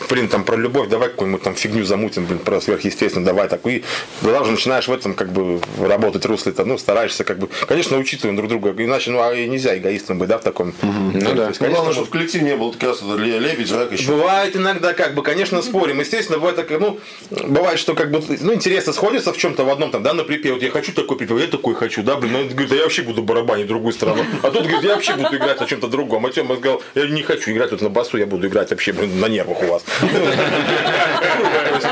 [0.09, 3.77] блин, там про любовь, давай какую-нибудь там фигню замутим, блин, про сверхъестественно, давай такую.
[3.77, 3.85] И
[4.21, 7.97] когда уже начинаешь в этом, как бы, работать русле, то, ну, стараешься, как бы, конечно,
[7.99, 10.75] учитываем друг друга, иначе, ну, а и нельзя эгоистом быть, да, в таком.
[10.83, 11.49] Ну да.
[11.49, 14.11] Есть, Ну, конечно, главное, чтобы в коллективе не было как раз лебедь, рак еще.
[14.11, 16.01] Бывает иногда, как бы, конечно, спорим.
[16.01, 16.99] Естественно, бывает, так, ну,
[17.31, 20.55] бывает, что как бы, ну, интересы сходятся в чем-то в одном, там, да, на припев.
[20.55, 22.83] Вот я хочу такой припев, я такой хочу, да, блин, ну, он говорит, да я
[22.83, 24.25] вообще буду барабанить другую сторону.
[24.43, 26.27] А тут говорит, я вообще буду играть на чем-то другом.
[26.27, 29.21] А Тёма сказал, я не хочу играть тут на басу, я буду играть вообще, блин,
[29.21, 29.83] на нервах у вас.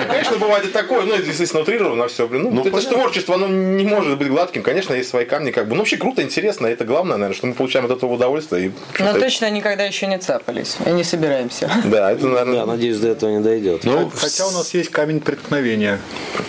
[0.08, 2.42] Конечно, бывает и такое, ну, естественно, утрировано все, блин.
[2.42, 4.62] Ну, Ну, это же творчество, оно не может быть гладким.
[4.62, 5.74] Конечно, есть свои камни, как бы.
[5.74, 6.66] Ну, вообще круто, интересно.
[6.66, 8.66] Это главное, наверное, что мы получаем от этого удовольствие.
[8.66, 10.76] И, Но Ну, точно никогда еще не цапались.
[10.86, 11.70] И не собираемся.
[11.84, 12.60] Да, это, наверное...
[12.60, 13.84] Да, надеюсь, до этого не дойдет.
[13.84, 15.98] Ну, Хотя у нас есть камень преткновения.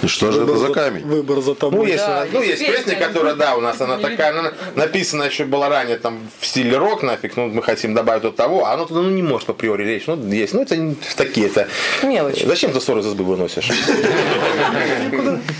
[0.06, 1.04] Что же это за камень?
[1.04, 1.80] Выбор за тобой.
[1.80, 5.70] Ну, есть, ну, есть песня, которая, да, у нас она такая, она написана еще была
[5.70, 9.02] ранее там в стиле рок нафиг, ну, мы хотим добавить от того, а оно туда
[9.02, 10.04] ну, не может априори лечь.
[10.08, 10.54] Ну, есть.
[10.54, 11.68] Ну, это не- такие это.
[12.04, 12.46] Мелочи.
[12.46, 13.70] Зачем ты ссоры из избы выносишь?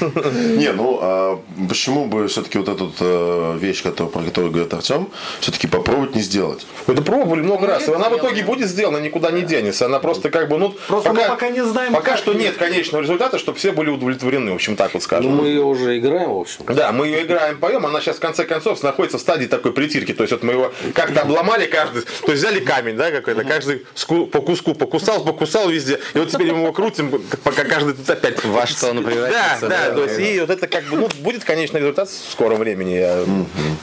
[0.02, 1.40] Не, ну а
[1.70, 6.22] почему бы все-таки вот эту э, вещь, которую, про которую говорит Артем, все-таки попробовать не
[6.22, 6.66] сделать?
[6.88, 7.88] Это пробовали много раз.
[7.88, 9.86] И она в итоге будет сделана, никуда не денется.
[9.86, 13.38] Она просто как бы, ну, Просто мы пока не знаем, Пока что нет конечного результата,
[13.38, 15.36] чтобы все были удовлетворены, в общем, так вот Ну, скажем.
[15.36, 16.66] мы ее уже играем, в общем.
[16.68, 20.14] Да, мы ее играем, поем, она сейчас в конце концов находится в стадии такой притирки.
[20.14, 23.71] То есть вот мы его как-то обломали каждый, то есть взяли камень, да, какой-то, каждый
[23.96, 27.12] ску- по куску покусал, покусал везде, и вот теперь мы его крутим,
[27.44, 29.68] пока каждый тут опять Во что он Да, превратится.
[29.68, 32.94] да, то есть и вот это как бы, ну, будет конечный результат в скором времени,
[32.94, 33.24] я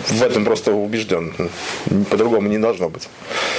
[0.09, 1.33] в этом просто убежден.
[2.11, 3.09] По-другому не должно быть.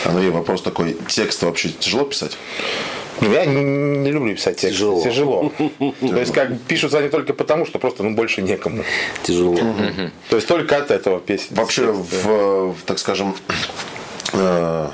[0.05, 2.37] А ну и вопрос такой, текст вообще тяжело писать?
[3.21, 3.61] Ну, я не,
[3.97, 4.77] не люблю писать текст.
[4.77, 5.03] Тяжело.
[5.03, 5.51] Тяжело.
[5.99, 8.83] То есть как пишутся они только потому, что просто ну, больше некому.
[9.23, 9.57] Тяжело.
[10.29, 11.53] То есть только от этого песни.
[11.55, 13.35] Вообще, в, в, так скажем,
[14.33, 14.87] э,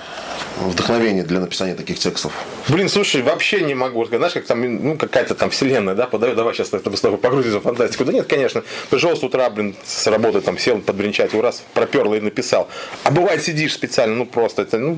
[0.61, 2.33] вдохновение для написания таких текстов?
[2.67, 4.05] Блин, слушай, вообще не могу.
[4.05, 7.63] Знаешь, как там, ну, какая-то там вселенная, да, подаю, давай сейчас это быстрее погрузиться в
[7.63, 8.05] фантастику.
[8.05, 8.63] Да нет, конечно.
[8.89, 12.67] Пришел с утра, блин, с работы, там, сел подбринчать, у раз проперло и написал.
[13.03, 14.97] А бывает сидишь специально, ну, просто это, ну,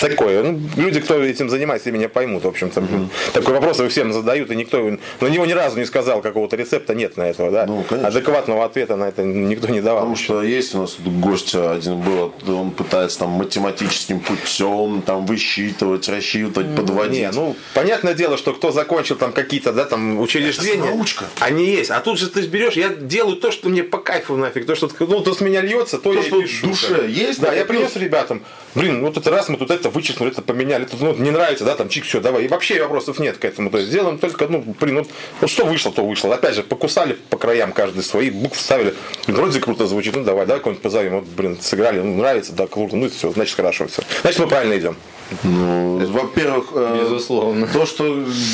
[0.00, 0.42] такое.
[0.42, 2.80] Ну, люди, кто этим занимается, меня поймут, в общем-то.
[2.80, 3.10] блин.
[3.34, 4.78] Такой вопрос его всем задают, и никто
[5.20, 7.66] на него ни разу не сказал какого-то рецепта, нет на этого, да.
[7.66, 8.08] Ну, конечно.
[8.08, 10.00] Адекватного ответа на это никто не давал.
[10.00, 15.26] Потому что есть у нас тут гость один был, он пытается там математическим путем там
[15.26, 17.01] высчитывать, рассчитывать, подводить.
[17.08, 20.80] Не, ну, понятное дело, что кто закончил там какие-то, да, там, учреждения.
[20.82, 21.24] Это научка.
[21.40, 21.90] Они есть.
[21.90, 24.66] А тут же ты берешь, я делаю то, что мне по кайфу нафиг.
[24.66, 26.66] То, что, ну, то с меня льется, то, То, я что в пишу.
[26.66, 28.42] душе как есть, Да, я принес ребятам.
[28.74, 31.76] Блин, вот это раз мы тут это вычеркнули, это поменяли, это ну, не нравится, да,
[31.76, 32.44] там чик, все, давай.
[32.44, 33.70] И вообще вопросов нет к этому.
[33.70, 35.08] То есть делаем только, ну, блин, вот,
[35.40, 36.34] вот что вышло, то вышло.
[36.34, 38.94] Опять же, покусали по краям каждый свои, буквы вставили.
[39.26, 41.16] Блин, вроде круто звучит, ну давай, давай кого-нибудь позовем.
[41.16, 44.02] Вот, блин, сыграли, ну, нравится, да, круто, ну и все, значит хорошо все.
[44.22, 44.96] Значит, мы правильно идем.
[45.42, 47.66] Ну, во-первых, э, Безусловно.
[47.66, 48.04] то, что,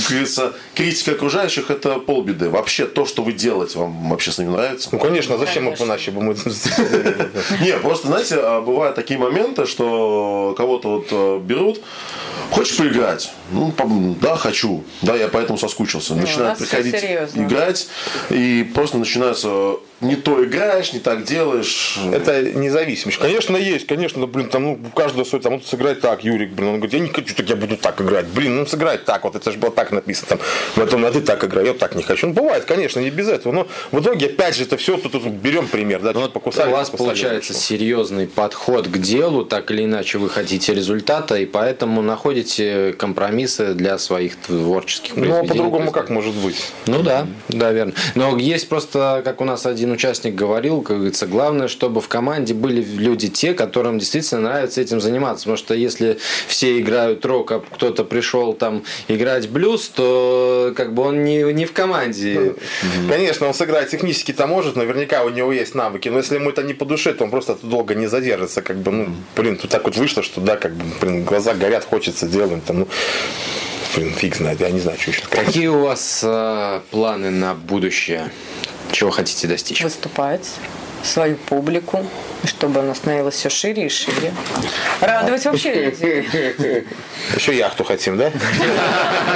[0.08, 2.50] говорится, критика окружающих, это полбеды.
[2.50, 4.88] Вообще, то, что вы делаете, вам вообще с ними нравится?
[4.92, 5.84] Ну, конечно, зачем мы Конечно.
[5.84, 6.34] иначе бы мы
[7.60, 10.07] Не, просто, знаете, а, бывают такие моменты, что
[10.56, 11.80] кого-то вот э, берут,
[12.50, 13.30] хочешь поиграть?
[13.50, 13.88] Ну, по-
[14.20, 14.84] да, хочу.
[15.02, 16.14] Да, я поэтому соскучился.
[16.14, 17.88] у Начинают нас всё приходить играть,
[18.30, 21.98] и просто начинается не то играешь, не так делаешь.
[22.12, 23.18] Это независимость.
[23.18, 26.52] Конечно, есть, конечно, да, блин, там, ну, у каждого свой, там, вот сыграть так, Юрик,
[26.52, 28.26] блин, он говорит, я не хочу, так я буду так играть.
[28.26, 30.38] Блин, ну, сыграть так, вот это же было так написано, там,
[30.76, 32.28] в этом, а ты так играй, я вот так не хочу.
[32.28, 35.24] Ну, бывает, конечно, не без этого, но в итоге, опять же, это все, тут, тут
[35.24, 39.82] берем пример, да, Ну, покусали, у вас покусали, получается серьезный подход к делу, так или
[39.84, 45.48] иначе вы хотите результата, и поэтому находите компромиссы для своих творческих Ну, а произведений.
[45.48, 46.56] по-другому как может быть?
[46.86, 47.94] Ну да, да, верно.
[48.14, 52.54] Но есть просто, как у нас один участник говорил, как говорится, главное, чтобы в команде
[52.54, 55.44] были люди те, которым действительно нравится этим заниматься.
[55.44, 61.02] Потому что если все играют рок, а кто-то пришел там играть блюз, то как бы
[61.02, 62.54] он не, не в команде.
[63.08, 66.74] Конечно, он сыграть технически-то может, наверняка у него есть навыки, но если ему это не
[66.74, 69.96] по душе, то он просто долго не задержится, как бы, ну, блин, тут так вот
[69.96, 72.88] вышло, что, да, как бы, блин, глаза горят, хочется, делаем, там, ну,
[73.94, 75.46] блин, фиг знает, я не знаю, что еще сказать.
[75.46, 78.30] Какие у вас э, планы на будущее?
[78.92, 79.82] Чего хотите достичь?
[79.82, 80.46] Выступать,
[81.02, 82.04] свою публику,
[82.44, 84.32] чтобы она становилась все шире и шире.
[85.00, 86.26] Радовать вообще людей.
[87.34, 88.30] Еще яхту хотим, да?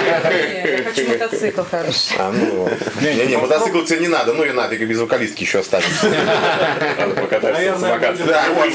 [0.04, 2.16] Я хочу мотоцикл хороший.
[2.18, 2.68] А, ну,
[3.00, 6.08] не, не, мотоцикл тебе не надо, ну и нафиг, и без вокалистки еще останется.
[6.98, 8.24] Надо покататься на самокате.
[8.24, 8.70] Да, вот.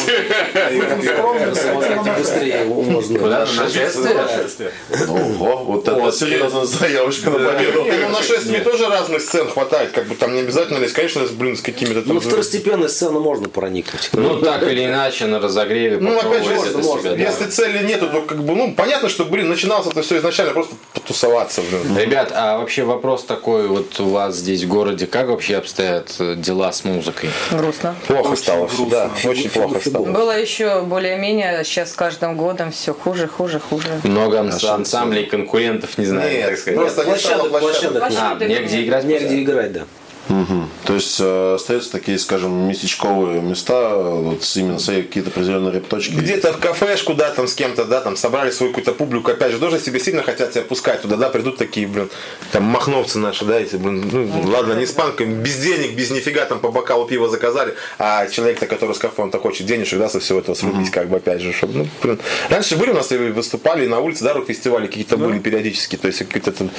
[2.17, 3.19] Быстрее можно.
[3.19, 3.45] Куда?
[3.45, 4.71] На нашествие?
[5.07, 7.85] Ого, вот это серьезная заявочка на победу.
[7.85, 11.57] Ну на шествии тоже разных сцен хватает, как бы там не обязательно лезть, конечно, блин,
[11.57, 12.43] с какими-то Ну, там...
[12.77, 14.09] второстепенную сцену можно проникнуть.
[14.13, 17.15] Ну, так или иначе, на разогреве Ну, опять же, если, это себя, да.
[17.17, 20.75] если цели нету, то как бы, ну, понятно, что, блин, начиналось это все изначально просто
[20.93, 21.97] потусоваться, блин.
[21.97, 26.35] Ребят, а вообще вопрос такой, вот у вас здесь в городе, как вообще обстоят э,
[26.35, 27.29] дела с музыкой?
[27.51, 27.95] Грустно.
[28.07, 30.05] Плохо стало, да, очень плохо стало.
[30.05, 33.87] Было еще более-менее, сейчас с каждым годом все хуже, хуже, хуже.
[34.03, 36.79] Много анс- ансамблей, конкурентов, не знаю, так Нет, сказать.
[36.79, 37.59] просто Площадок, площадок.
[37.59, 38.03] площадок.
[38.03, 39.03] А, Площадок негде играть?
[39.05, 39.81] Негде играть, да.
[40.29, 40.69] Мгм.
[40.85, 46.13] То есть э, остаются такие, скажем, местечковые места, вот с- именно свои какие-то определенные репточки.
[46.13, 49.59] Где-то в кафешку, да, там с кем-то, да, там собрали свою какую-то публику, опять же,
[49.59, 52.09] тоже себе сильно хотят тебя пускать туда, да, придут такие, блин,
[52.51, 56.45] там махновцы наши, да, эти, блин, ну, ладно, не с панками, без денег, без нифига,
[56.45, 60.19] там по бокалу пива заказали, а человек-то, который с кафе, он-то хочет денежек, да, со
[60.19, 62.19] всего этого срубить, как бы, опять же, чтобы, ну, блин.
[62.49, 66.07] Раньше были у нас и выступали и на улице, да, рок-фестивали какие-то были периодически, то
[66.07, 66.69] есть какие-то там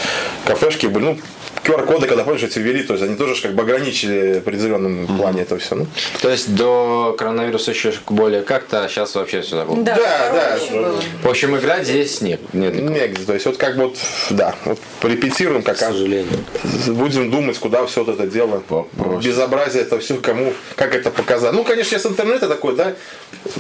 [0.45, 1.19] кафешки были, ну,
[1.65, 5.43] QR-коды, когда, помнишь, эти ввели, то есть они тоже как бы ограничили в определенном плане
[5.43, 5.75] это все.
[5.75, 5.87] Ну,
[6.21, 9.77] То есть до коронавируса еще более как-то, а сейчас вообще все забыл.
[9.83, 10.93] Да, Да, да.
[11.23, 12.41] В общем, играть здесь нет.
[12.55, 12.75] нет.
[12.75, 13.25] негде.
[13.25, 13.99] То есть вот как бы вот,
[14.31, 16.45] да, вот порепетируем, как К сожалению.
[16.89, 19.25] будем думать, куда все вот это дело, Вопрос.
[19.25, 21.53] безобразие, это все кому, как это показать.
[21.53, 22.95] Ну, конечно, сейчас интернета такой, да,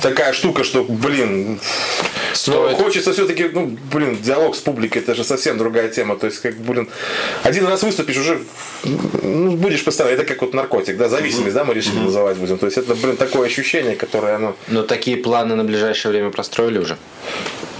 [0.02, 1.60] такая штука, что, блин,
[2.32, 2.72] Стоит.
[2.78, 6.16] но хочется все-таки, ну, блин, диалог с публикой, это же совсем другая тема.
[6.16, 6.88] То есть, как, блин,
[7.42, 8.40] один раз выступишь, уже
[9.22, 12.58] ну, будешь постоянно, это как вот наркотик, да, зависимость, да, мы решили называть будем.
[12.58, 16.78] То есть, это, блин, такое ощущение, которое, оно, Но такие планы на ближайшее время простроили
[16.78, 16.96] уже.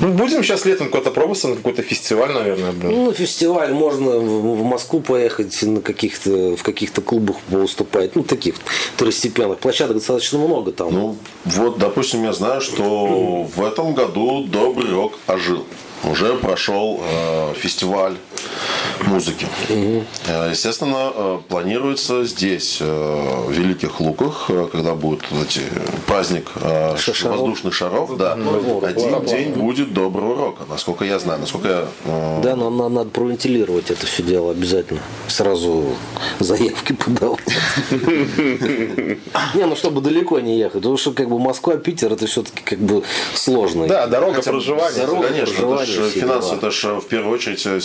[0.01, 2.93] ну, будем сейчас летом куда-то пробоваться на какой-то фестиваль, наверное, блин.
[2.93, 8.17] Ну, на фестиваль можно в в Москву поехать, на каких-то, в каких-то клубах выступать.
[8.17, 8.55] Ну, таких
[8.95, 9.59] второстепенных.
[9.59, 10.93] Площадок достаточно много там.
[10.93, 15.65] Ну, вот, допустим, я знаю, что в этом году Добрый Рок ожил.
[16.05, 18.15] Уже прошел э, фестиваль
[19.07, 19.47] музыки.
[19.69, 25.63] Э, естественно, э, планируется здесь, э, в Великих Луках, когда будет вот эти,
[26.07, 27.37] праздник э, ш- Шаров.
[27.41, 31.41] воздушных шаров, да, один день будет Доброго Рока, насколько я знаю.
[31.41, 35.01] Насколько я, э, Да, но нам надо провентилировать это все дело обязательно.
[35.27, 35.85] Сразу
[36.39, 37.41] заявки подавать.
[39.55, 40.83] Не, ну чтобы далеко не ехать.
[40.83, 43.03] Потому что как бы Москва, Питер это все-таки как бы
[43.35, 43.87] сложно.
[43.87, 44.97] Да, дорога проживания.
[44.97, 46.59] дорога проживания, все финансы, дела.
[46.59, 47.81] это же в первую очередь э,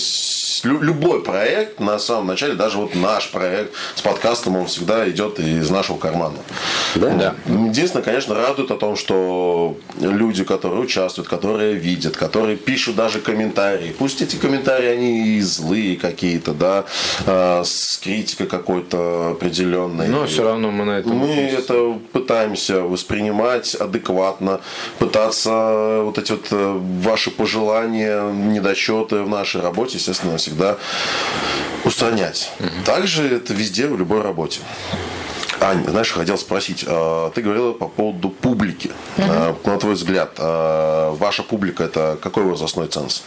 [0.63, 5.69] любой проект на самом начале, даже вот наш проект с подкастом, он всегда идет из
[5.69, 6.37] нашего кармана.
[6.95, 7.35] Да?
[7.45, 13.93] Единственное, конечно, радует о том, что люди, которые участвуют, которые видят, которые пишут даже комментарии,
[13.97, 16.85] пусть эти комментарии, они и злые какие-то, да,
[17.25, 20.07] э, с критикой какой-то определенной.
[20.07, 24.61] Но все равно мы на этом Мы это пытаемся воспринимать адекватно,
[24.99, 30.77] пытаться вот эти вот э, ваши пожелания, недочеты в нашей работе, естественно, всегда
[31.83, 32.51] устранять.
[32.85, 34.59] Также это везде, в любой работе.
[35.63, 38.91] Ань, знаешь, хотел спросить, а, ты говорила по поводу публики.
[39.17, 43.23] А, На твой взгляд, а, ваша публика это какой возрастной ценз?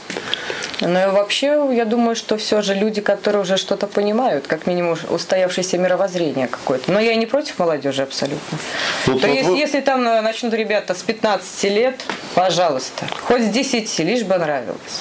[0.83, 4.99] Ну и вообще, я думаю, что все же люди, которые уже что-то понимают, как минимум
[5.09, 6.93] устоявшееся мировоззрение какое-то.
[6.93, 8.59] Но я не против молодежи абсолютно.
[9.07, 13.45] Ну, То вот есть, вы- если там э, начнут ребята с 15 лет, пожалуйста, хоть
[13.45, 15.01] с 10, лишь бы нравилось.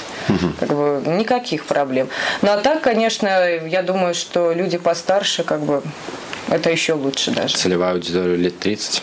[0.60, 2.08] Как бы никаких проблем.
[2.42, 3.28] Ну а так, конечно,
[3.68, 5.84] я думаю, что люди постарше, как бы,
[6.50, 7.56] это еще лучше даже.
[7.56, 9.02] Целевая аудитория лет 30.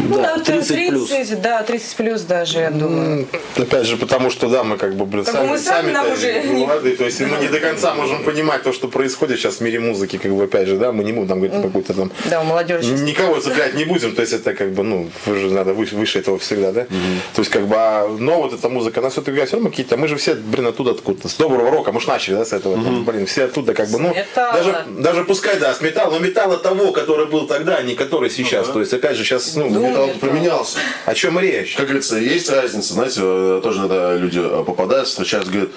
[0.00, 1.08] Ну, Да, да, 30 плюс.
[1.08, 3.28] 30, да, 30 плюс даже, я думаю.
[3.56, 6.48] Опять же, потому что, да, мы как бы, блин, Как сами, мы сами нам сами-то
[6.48, 9.60] уже молодые, то есть мы не до конца можем понимать то, что происходит сейчас в
[9.60, 12.40] мире музыки, как бы, опять же, да, мы не будем там говорить какую-то там Да,
[12.40, 15.74] у молодежи сейчас Никого цеплять не будем, то есть это как бы, ну, уже надо
[15.74, 16.86] выше, выше этого всегда, да?
[17.34, 20.08] То есть как бы, а, но вот эта музыка, она все-таки все равно какие-то, мы
[20.08, 23.04] же все, блин, оттуда откуда с доброго рока, мы же начали, да, с этого, там,
[23.04, 26.92] блин, все оттуда как бы, ну, даже, даже пускай, да, с металла, но металла того,
[26.92, 30.78] который был тогда, а не который сейчас, то есть опять же сейчас, ну, Металл поменялся.
[31.06, 31.74] о чем речь?
[31.74, 35.70] Как говорится, есть разница, знаете, э, тоже иногда люди э, попадают, встречаются, говорят,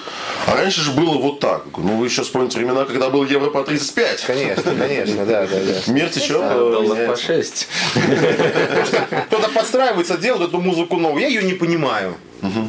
[0.45, 1.64] а раньше же было вот так.
[1.78, 4.22] Ну, вы еще вспомните времена, когда был евро по 35.
[4.22, 5.91] Конечно, конечно, да, да, да.
[5.91, 7.26] Мир течет, А, э, доллар по меняется.
[7.26, 7.68] 6.
[9.28, 11.22] Кто-то подстраивается, делает эту музыку новую.
[11.22, 12.16] Я ее не понимаю.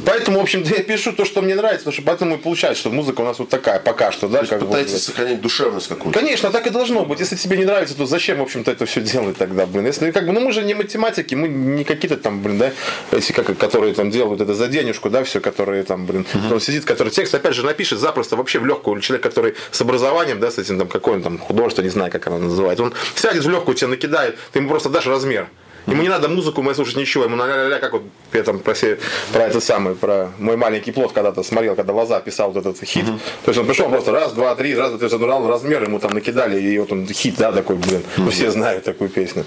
[0.05, 2.91] Поэтому, в общем-то, я пишу то, что мне нравится, потому что поэтому и получается, что
[2.91, 5.03] музыка у нас вот такая пока что, да, То как пытаетесь вот.
[5.03, 6.19] сохранять душевность какую-то.
[6.19, 7.21] Конечно, так и должно быть.
[7.21, 9.87] Если тебе не нравится, то зачем, в общем-то, это все делать тогда, блин?
[9.87, 12.73] Если как бы, ну мы же не математики, мы не какие-то там, блин, да,
[13.13, 16.85] эти, как, которые там делают это за денежку, да, все, которые там, блин, он сидит,
[16.85, 19.01] который текст, опять же, напишет запросто вообще в легкую.
[19.01, 22.27] Человек, который с образованием, да, с этим там, какой он там художество, не знаю, как
[22.27, 25.49] оно называется, он сядет в легкую, тебе накидает, ты ему просто дашь размер.
[25.87, 28.99] Ему не надо музыку моей слушать ничего, ему ля-ля-ля, как вот я там про, се-
[29.33, 33.05] про этот самый, про мой маленький плод когда-то смотрел, когда Лоза писал вот этот хит.
[33.45, 35.99] То есть он пришел просто раз, два, три, раз, то есть он брал размер, ему
[36.01, 39.45] там накидали, и вот он хит, да, такой, блин, ну все знают такую песню.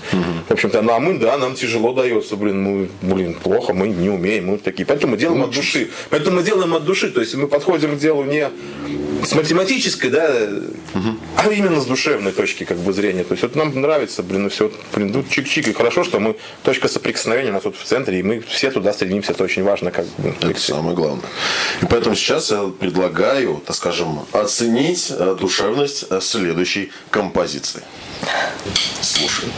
[0.47, 4.09] В общем-то, ну а мы, да, нам тяжело дается, блин, мы, блин, плохо, мы не
[4.09, 4.85] умеем, мы такие.
[4.85, 5.89] Поэтому мы делаем от души.
[6.09, 8.47] Поэтому мы делаем от души, то есть мы подходим к делу не
[9.25, 10.29] с математической, да,
[11.37, 13.23] а именно с душевной точки как бы зрения.
[13.23, 16.28] То есть вот нам нравится, блин, ну все, блин, ну чик-чик, и хорошо, что мы
[16.63, 19.91] точка соприкосновения у нас тут в центре, и мы все туда стремимся, это очень важно,
[19.91, 20.33] как бы.
[20.41, 21.25] Это самое главное.
[21.81, 27.83] И поэтому сейчас я предлагаю, так скажем, оценить э, душевность э, следующей композиции.
[29.01, 29.51] Слушаем.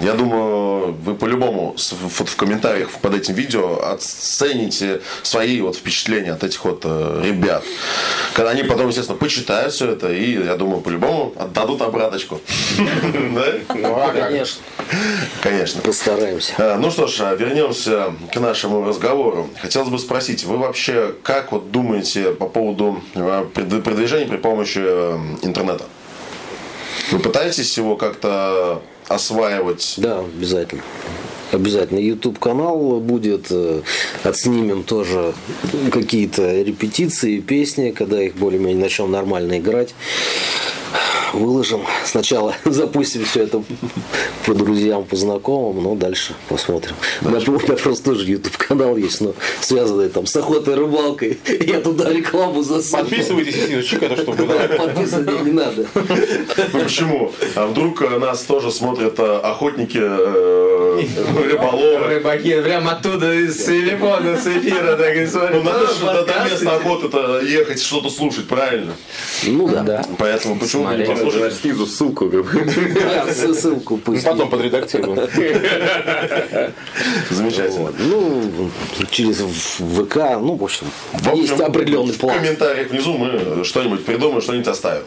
[0.00, 1.74] Я думаю, вы по-любому
[2.18, 7.64] вот в комментариях под этим видео оцените свои вот впечатления от этих вот э, ребят.
[8.34, 12.40] Когда они потом, естественно, почитают все это и, я думаю, по-любому отдадут обраточку.
[13.34, 14.10] Да?
[14.12, 14.62] Конечно,
[15.42, 15.80] Конечно.
[15.82, 16.52] постараемся.
[16.58, 19.48] А, Ну что ж, а, вернемся к нашему разговору.
[19.60, 25.18] Хотелось бы спросить, вы вообще как вот думаете по поводу э, продвижения при помощи э,
[25.42, 25.84] интернета?
[27.10, 29.94] Вы пытаетесь его как-то осваивать?
[29.96, 30.82] Да, обязательно.
[31.50, 31.98] Обязательно.
[31.98, 33.46] YouTube канал будет.
[33.50, 33.80] э,
[34.22, 35.32] Отснимем тоже
[35.90, 39.94] какие-то репетиции, песни, когда их более-менее начнем нормально играть.
[41.32, 41.82] Выложим.
[42.04, 43.62] Сначала запустим все это
[44.46, 46.94] по друзьям, по знакомым, но дальше посмотрим.
[47.22, 50.76] У меня, у меня просто тоже YouTube канал есть, но связанный там с охотой и
[50.78, 51.38] рыбалкой.
[51.66, 53.04] Я туда рекламу засунул.
[53.04, 54.68] Подписывайтесь, Синочек, это чтобы да.
[54.78, 55.86] Подписываться не надо.
[55.94, 57.32] Ну почему?
[57.54, 61.02] А вдруг э, нас тоже смотрят э, охотники, э,
[61.50, 62.06] рыболовы?
[62.06, 67.40] Рыбаки прям оттуда из телефона, с эфира так и Ну надо же до- места охоты-то
[67.40, 68.92] ехать, что-то слушать, правильно?
[69.44, 70.04] Ну да.
[70.18, 71.17] Поэтому почему бы не.
[71.24, 71.60] Послушать?
[71.60, 72.30] снизу ссылку.
[73.54, 74.24] ссылку пусть.
[74.24, 75.16] Потом подредактируем.
[77.30, 77.92] Замечательно.
[77.98, 78.70] Ну,
[79.10, 79.38] через
[79.78, 82.38] ВК, ну, в общем, В есть определенный В план.
[82.38, 85.02] комментариях внизу мы что-нибудь придумаем, что-нибудь оставим.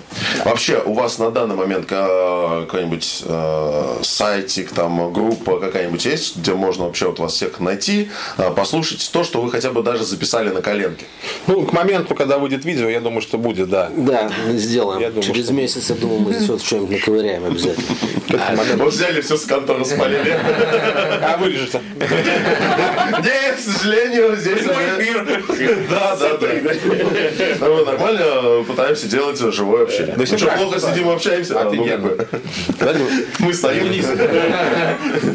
[0.45, 6.53] Вообще, у вас на данный момент ка- какой-нибудь э, сайтик, там, группа какая-нибудь есть, где
[6.53, 10.49] можно вообще вот вас всех найти, э, послушать то, что вы хотя бы даже записали
[10.49, 11.05] на коленке?
[11.47, 13.89] Ну, к моменту, когда выйдет видео, я думаю, что будет, да.
[13.95, 15.01] Да, сделаем.
[15.01, 17.95] Я думаю, Через что- месяц, я думаю, мы здесь вот что-нибудь наковыряем обязательно.
[18.77, 20.37] Вот взяли все с конторы спалили.
[21.21, 21.81] А вырежется.
[21.99, 24.63] Нет, к сожалению, здесь.
[25.89, 26.47] Да, да, да.
[27.59, 30.15] Ну, мы нормально пытаемся делать живое общение.
[30.17, 31.59] Ну что, плохо сидим общаемся?
[31.59, 31.85] А, ну.
[33.39, 33.91] Мы стоим.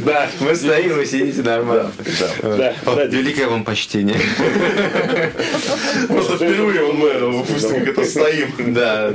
[0.06, 1.90] Да, мы стоим, вы сидите нормально.
[3.08, 4.18] Великое вам почтение.
[6.08, 8.74] Просто впервые мы выпустим, это стоим.
[8.74, 9.12] Да.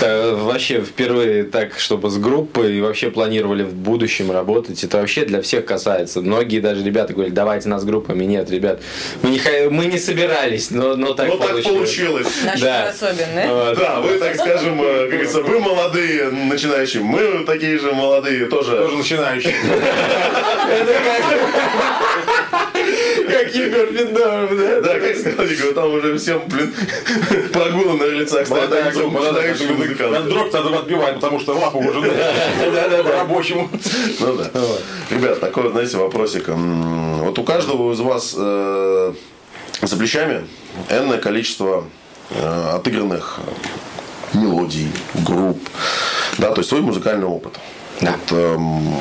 [0.00, 0.34] Та-
[0.70, 4.84] Вообще впервые так, чтобы с группой и вообще планировали в будущем работать.
[4.84, 6.20] Это вообще для всех касается.
[6.20, 8.24] Многие даже ребята говорят, давайте нас группами.
[8.24, 8.80] Нет, ребят,
[9.22, 11.66] мы не, ха- мы не собирались, но, но так Ну так получилось.
[11.76, 12.26] получилось.
[12.44, 12.88] Наши Да.
[12.88, 13.48] особенные.
[13.48, 13.78] Вот.
[13.78, 18.76] Да, вы, так скажем, э, как говорится, вы молодые, начинающие, мы такие же молодые, тоже.
[18.76, 19.54] Тоже начинающий.
[22.50, 22.59] Как
[23.54, 24.80] Егор Федоров, да?
[24.80, 26.74] Да, как сказал Игорь, там уже всем, блин,
[27.52, 32.00] прогулы на лицах стоят, Молодая группа, начинающие надо дрог надо отбивать, потому что лапу уже
[33.18, 33.68] рабочему.
[34.20, 34.50] Ну да.
[35.10, 36.48] Ребят, такой, знаете, вопросик.
[36.48, 39.12] Вот у каждого из вас э,
[39.82, 40.46] за плечами
[40.88, 41.84] энное количество
[42.30, 43.40] э, отыгранных
[44.32, 44.90] мелодий,
[45.26, 45.58] групп,
[46.38, 47.58] да, то есть свой музыкальный опыт.
[48.00, 48.12] Да.
[48.12, 48.94] Вот, эм,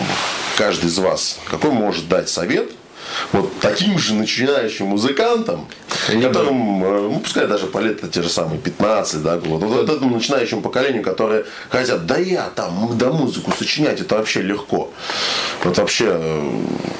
[0.57, 2.71] каждый из вас какой может дать совет
[3.31, 5.67] вот таким же начинающим музыкантам,
[6.21, 10.15] которым, э, ну, пускай даже по лет те же самые 15, да, вот, вот этому
[10.15, 14.91] начинающему поколению, которые хотят, да я там, да музыку сочинять, это вообще легко.
[15.63, 16.49] Вот вообще э,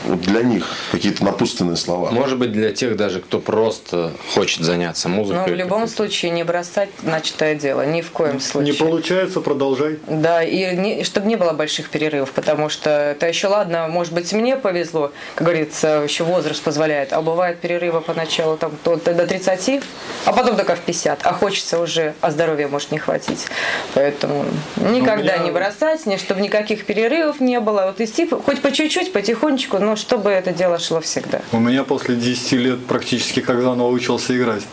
[0.06, 2.12] вот для них какие-то напутственные слова.
[2.12, 5.44] Может быть, для тех даже, кто просто хочет заняться Но музыкой.
[5.48, 8.76] Ну, в любом случае не бросать начатое дело, ни в коем Не случае.
[8.76, 10.00] получается, продолжай.
[10.08, 14.56] Да, и чтобы не было больших перерывов, потому что это еще ладно, может быть, мне
[14.58, 19.82] повезло, как говорится, еще возраст позволяет, а бывает перерывы поначалу там то- до 30,
[20.26, 23.46] а потом только в 50, а хочется уже, а здоровья может не хватить.
[23.94, 24.46] Поэтому
[24.78, 29.14] никогда меня- не бросать, не, чтобы никаких перерывов не было, вот идти хоть по чуть-чуть,
[29.14, 31.42] потихонечку, но чтобы это дело шло всегда.
[31.52, 34.64] У меня после 10 лет практически как заново учился играть.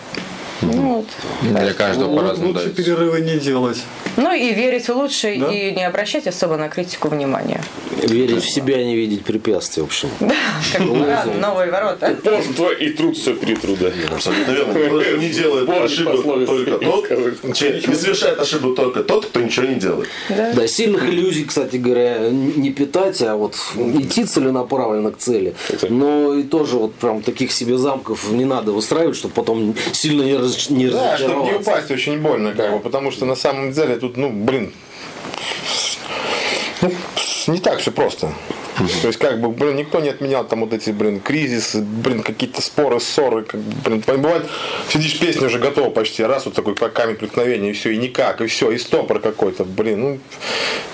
[0.63, 1.07] Ну, вот.
[1.43, 2.83] Для каждого по-разному Лучше дается.
[2.83, 3.83] перерывы не делать.
[4.17, 5.53] Ну и верить лучше, Да.
[5.53, 7.61] и не обращать особо на критику внимания.
[8.03, 10.09] Верить в себя, не видеть препятствий, в общем.
[10.73, 11.07] Как бы,
[11.39, 12.17] новые ворота.
[12.25, 13.91] Упорство и труд все перетрут, да.
[14.13, 15.19] Абсолютно верно.
[15.19, 20.09] Не делает ошибок только тот, не совершает ошибок только тот, кто ничего не делает.
[20.29, 25.55] Да, сильных иллюзий, кстати говоря, не питать, а вот идти целенаправленно к цели.
[25.89, 30.46] Но и тоже вот прям таких себе замков не надо устраивать, чтобы потом сильно не,
[30.55, 33.97] раз- не Да, чтобы не упасть очень больно, как бы, потому что на самом деле
[33.97, 34.73] тут, ну, блин,
[36.83, 36.93] ну,
[37.49, 38.33] не так все просто.
[38.77, 42.61] То есть, как бы, блин, никто не отменял там вот эти, блин, кризисы, блин, какие-то
[42.61, 44.47] споры, ссоры, как блин, бывает,
[44.89, 48.41] сидишь, песня уже готова почти, раз вот такой как камень преткновения, и все, и никак,
[48.41, 50.18] и все, и стопор какой-то, блин, ну,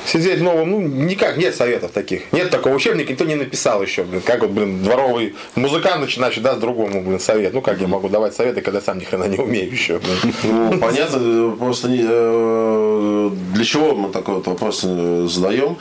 [0.07, 4.23] сидеть новым, ну, никак, нет советов таких, нет такого учебника, никто не написал еще, блин,
[4.25, 8.35] как вот, блин, дворовый музыкант начинаешь даст другому, блин, совет, ну, как я могу давать
[8.35, 10.35] советы, когда сам ни хрена не умею еще, блин.
[10.45, 15.77] Ну, понятно, просто э, для чего мы такой вот вопрос э, задаем?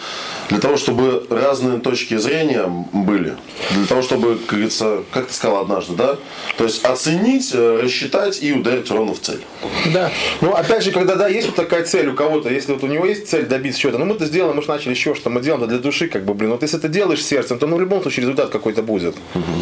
[0.50, 3.36] Для того, чтобы разные зрения были.
[3.72, 6.18] Для того, чтобы, как говорится, как ты сказал однажды, да?
[6.58, 9.42] То есть оценить, э, рассчитать и ударить ровно в цель.
[9.94, 10.12] Да.
[10.42, 13.06] Ну, опять же, когда да, есть вот такая цель у кого-то, если вот у него
[13.06, 15.68] есть цель добиться чего-то, ну мы это сделаем, мы же начали еще что мы делаем
[15.68, 16.52] для души, как бы, блин.
[16.52, 19.16] Вот если ты делаешь сердцем, то ну, в любом случае результат какой-то будет.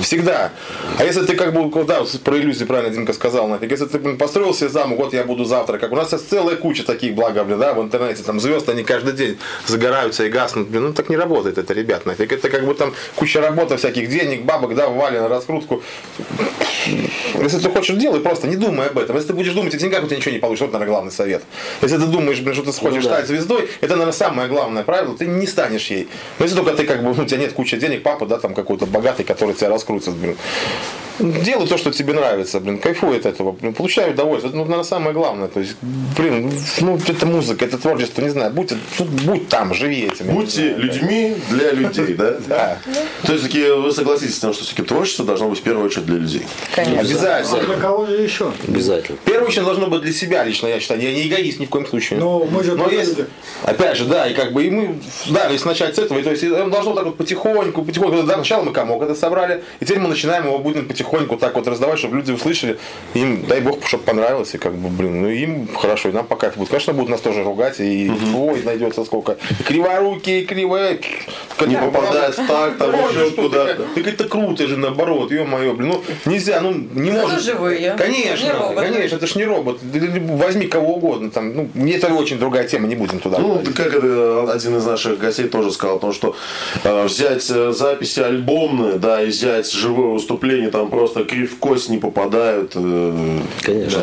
[0.03, 0.51] Всегда.
[0.97, 4.17] А если ты как бы, да, про иллюзии правильно Димка сказал, нафиг, если ты блин,
[4.17, 7.43] построил себе замок, вот я буду завтра, как у нас есть целая куча таких, благо,
[7.43, 11.09] блин, да, в интернете, там звезд, они каждый день загораются и гаснут, блин, ну так
[11.09, 12.18] не работает это, ребят, нафиг.
[12.23, 15.81] Это как бы там куча работы, всяких денег, бабок, да, ввали на раскрутку.
[17.41, 19.15] Если ты хочешь, делай просто, не думай об этом.
[19.15, 20.65] Если ты будешь думать о деньгах, у тебя ничего не получится.
[20.65, 21.43] Вот, наверное, главный совет.
[21.81, 25.25] Если ты думаешь, блин, что ты хочешь стать звездой, это, наверное, самое главное правило, ты
[25.25, 26.07] не станешь ей.
[26.39, 28.53] Но если только ты как бы, ну, у тебя нет кучи денег, папа, да, там
[28.53, 30.35] какой-то богатый, который тебя раскрутит, блин.
[31.19, 34.49] Делай то, что тебе нравится, блин, кайфуй от этого, блин, получай удовольствие.
[34.49, 35.49] Это, ну, наверное, самое главное.
[35.49, 36.49] То есть, блин,
[36.79, 40.27] ну, это музыка, это творчество, не знаю, будь, ну, будь там, живи этим.
[40.27, 42.37] Будьте знаю, людьми для людей, да?
[42.47, 42.77] Да.
[43.25, 46.05] То есть, таки вы согласитесь с тем, что все-таки творчество должно быть в первую очередь
[46.05, 46.45] для людей.
[46.75, 47.01] Конечно.
[47.01, 47.63] Обязательно.
[47.63, 48.51] Для кого же еще?
[48.67, 49.17] Обязательно.
[49.17, 51.01] В первую очередь должно быть для себя лично, я считаю.
[51.01, 52.19] Я не эгоист ни в коем случае.
[52.19, 53.29] Но мы же Но есть, люди.
[53.63, 54.99] опять же, да, и как бы и мы,
[55.29, 58.63] да, если начать с этого, и то есть должно так вот потихоньку, потихоньку, да, сначала
[58.63, 62.17] мы комок это собрали, и теперь мы начинаем его будем потихоньку так вот раздавать, чтобы
[62.17, 62.77] люди услышали,
[63.13, 66.35] им, дай бог, чтобы понравилось, и как бы, блин, ну им хорошо, и нам по
[66.35, 66.69] кайфу будет.
[66.69, 70.99] Конечно, будут нас тоже ругать, и ой, найдется сколько, и криворукие, и кривые,
[71.65, 73.83] Не попадает в так, там еще куда-то.
[73.95, 77.43] Так это круто же, наоборот, ё-моё, блин, ну нельзя, ну не Зато может.
[77.43, 77.95] живые.
[77.97, 79.79] Конечно, конечно, это ж не робот.
[79.93, 83.39] Ты Возьми кого угодно, там, ну, мне это очень другая тема, не будем туда.
[83.39, 86.35] Ну, как это один из наших гостей тоже сказал, о том, что
[86.83, 91.97] э, взять э, записи альбомные, да, и взять живое выступление, там просто крив кость не
[91.97, 92.73] попадают.
[92.75, 94.01] э, Конечно.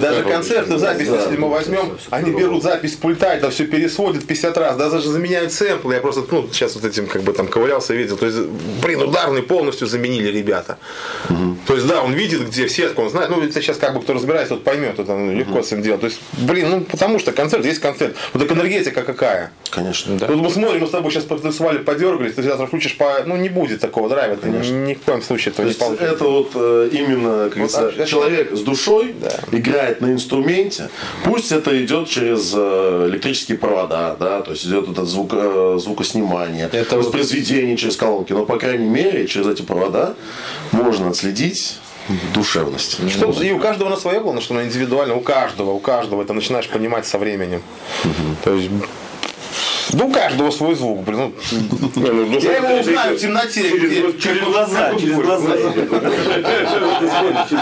[0.00, 1.16] даже концерты запись, Да.
[1.16, 5.52] если мы возьмем, они берут запись пульта, это все пересводят 50 раз, да, даже заменяют
[5.52, 5.94] сэмплы.
[5.94, 8.16] Я просто, ну, сейчас вот этим как бы там ковырялся, видел.
[8.16, 8.38] То есть,
[8.82, 10.76] блин, ударный полностью заменили ребята.
[11.66, 14.00] То есть, да, он видит, где в сетку, он знает, ну, это сейчас как бы
[14.02, 16.00] кто разбирается, тот поймет, это ну, легко с этим делать.
[16.00, 18.16] То есть, блин, ну, потому что концерт есть концерт.
[18.32, 19.52] Вот так энергетика какая.
[19.70, 20.16] Конечно.
[20.16, 23.22] Вот мы смотрим, мы с тобой сейчас потанцевали, подергались, ты завтра включишь по...
[23.24, 26.06] Ну, не будет такого драйва, ты ни, в коем случае То не есть получится.
[26.06, 29.14] это вот э, именно, как Вот так, человек с душой
[29.52, 30.88] играет на инструменте.
[31.22, 35.78] Пусть это идет через э, электрические провода, да, то есть идет вот это звук, э,
[35.78, 38.32] звукоснимание, Это вот- воспроизведение через колонки.
[38.32, 40.14] Но, по крайней мере, через эти провода
[40.72, 41.78] можно отследить
[42.34, 42.98] душевность.
[43.10, 46.32] Что, и у каждого на свое, главное, что оно индивидуально, у каждого, у каждого это
[46.32, 47.62] начинаешь понимать со временем.
[48.44, 48.70] То есть,
[49.92, 51.32] ну, у каждого свой звук, блин.
[51.96, 53.62] Ну, я его узнаю в темноте.
[54.20, 55.48] Через глаза, через глаза.
[57.48, 57.60] Через.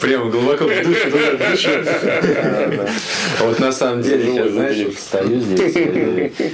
[0.00, 1.70] Прямо глубоко в душу, туда, в душу.
[3.40, 5.74] Вот на самом деле, сейчас, знаешь, стою здесь,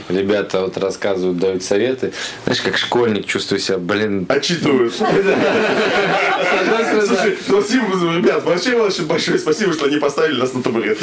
[0.08, 2.12] ребята вот рассказывают, дают советы.
[2.44, 4.94] Знаешь, как школьник чувствую себя, блин, Отчитывают.
[6.90, 10.98] Слушай, ну, спасибо, ребят, вообще очень большое спасибо, что они поставили нас на табурет.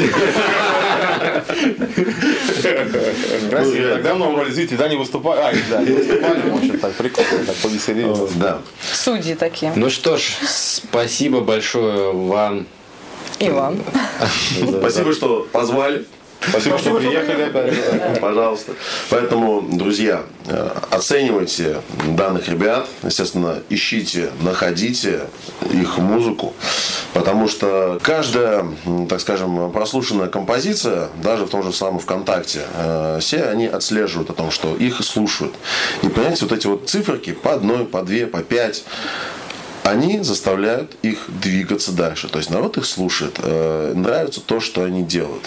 [3.50, 3.90] Красиво.
[3.94, 5.40] Так давно в зрителей, да, не выступали.
[5.40, 8.16] А, да, не выступали, в общем, так прикольно, так повеселее.
[8.36, 8.60] Да.
[8.94, 9.74] Судьи такие.
[9.76, 12.66] Ну что ж, спасибо большое вам.
[13.40, 13.84] И вам.
[14.80, 16.06] Спасибо, что позвали.
[16.42, 18.20] Спасибо, что приехали.
[18.20, 18.74] Пожалуйста.
[19.10, 21.82] Поэтому, друзья, э, оценивайте
[22.16, 22.88] данных ребят.
[23.04, 25.22] Естественно, ищите, находите
[25.72, 26.54] их музыку.
[27.14, 28.66] Потому что каждая,
[29.10, 34.34] так скажем, прослушанная композиция, даже в том же самом ВКонтакте, э, все они отслеживают о
[34.34, 35.54] том, что их слушают.
[36.04, 38.84] И понимаете, вот эти вот циферки по одной, по две, по пять,
[39.90, 42.28] они заставляют их двигаться дальше.
[42.28, 45.44] То есть народ их слушает, э, нравится то, что они делают.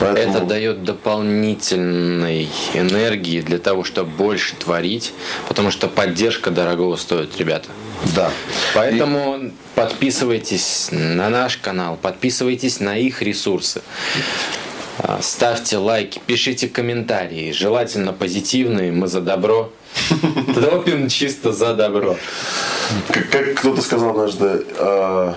[0.00, 5.12] Поэтому- Это дает дополнительной энергии для того, чтобы больше творить,
[5.48, 7.68] потому что поддержка дорогого стоит, ребята.
[8.14, 8.30] Да.
[8.74, 13.82] Поэтому подписывайтесь на наш канал, подписывайтесь на их ресурсы.
[14.98, 19.72] А, Ставьте лайки, пишите комментарии, желательно позитивные, мы за добро.
[20.54, 22.16] Топим чисто за добро.
[23.08, 25.32] Как, как кто-то сказал однажды, э,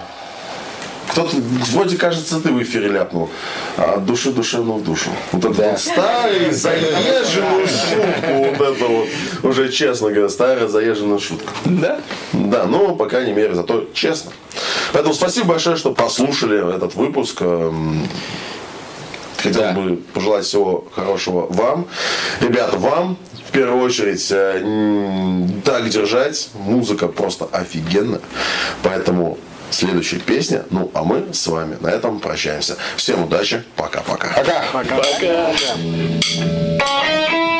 [1.16, 1.34] Тут
[1.72, 3.30] вроде кажется, ты в эфире ляпнул.
[3.78, 5.10] А души душевно в душу.
[5.32, 8.34] Вот это вот старый заезженную шутку.
[8.34, 9.08] Вот это вот.
[9.43, 11.51] Уже честно говоря, старая заезженная шутка.
[11.66, 11.99] Да?
[12.34, 14.32] Да, но, по крайней мере, зато честно.
[14.93, 17.38] Поэтому спасибо большое, что послушали этот выпуск.
[17.41, 18.08] Эм,
[19.38, 19.72] Хотел Да.
[19.72, 21.88] бы пожелать всего хорошего вам.
[22.41, 23.18] Ребята, вам
[23.48, 26.50] в первую очередь э, так держать.
[26.54, 28.22] Музыка просто офигенная.
[28.84, 29.38] Поэтому
[29.70, 30.64] следующая песня.
[30.70, 32.78] Ну, а мы с вами на этом прощаемся.
[32.95, 33.64] Всем удачи.
[33.76, 34.28] Пока-пока.
[34.74, 35.52] Пока.
[36.80, 37.57] Веселый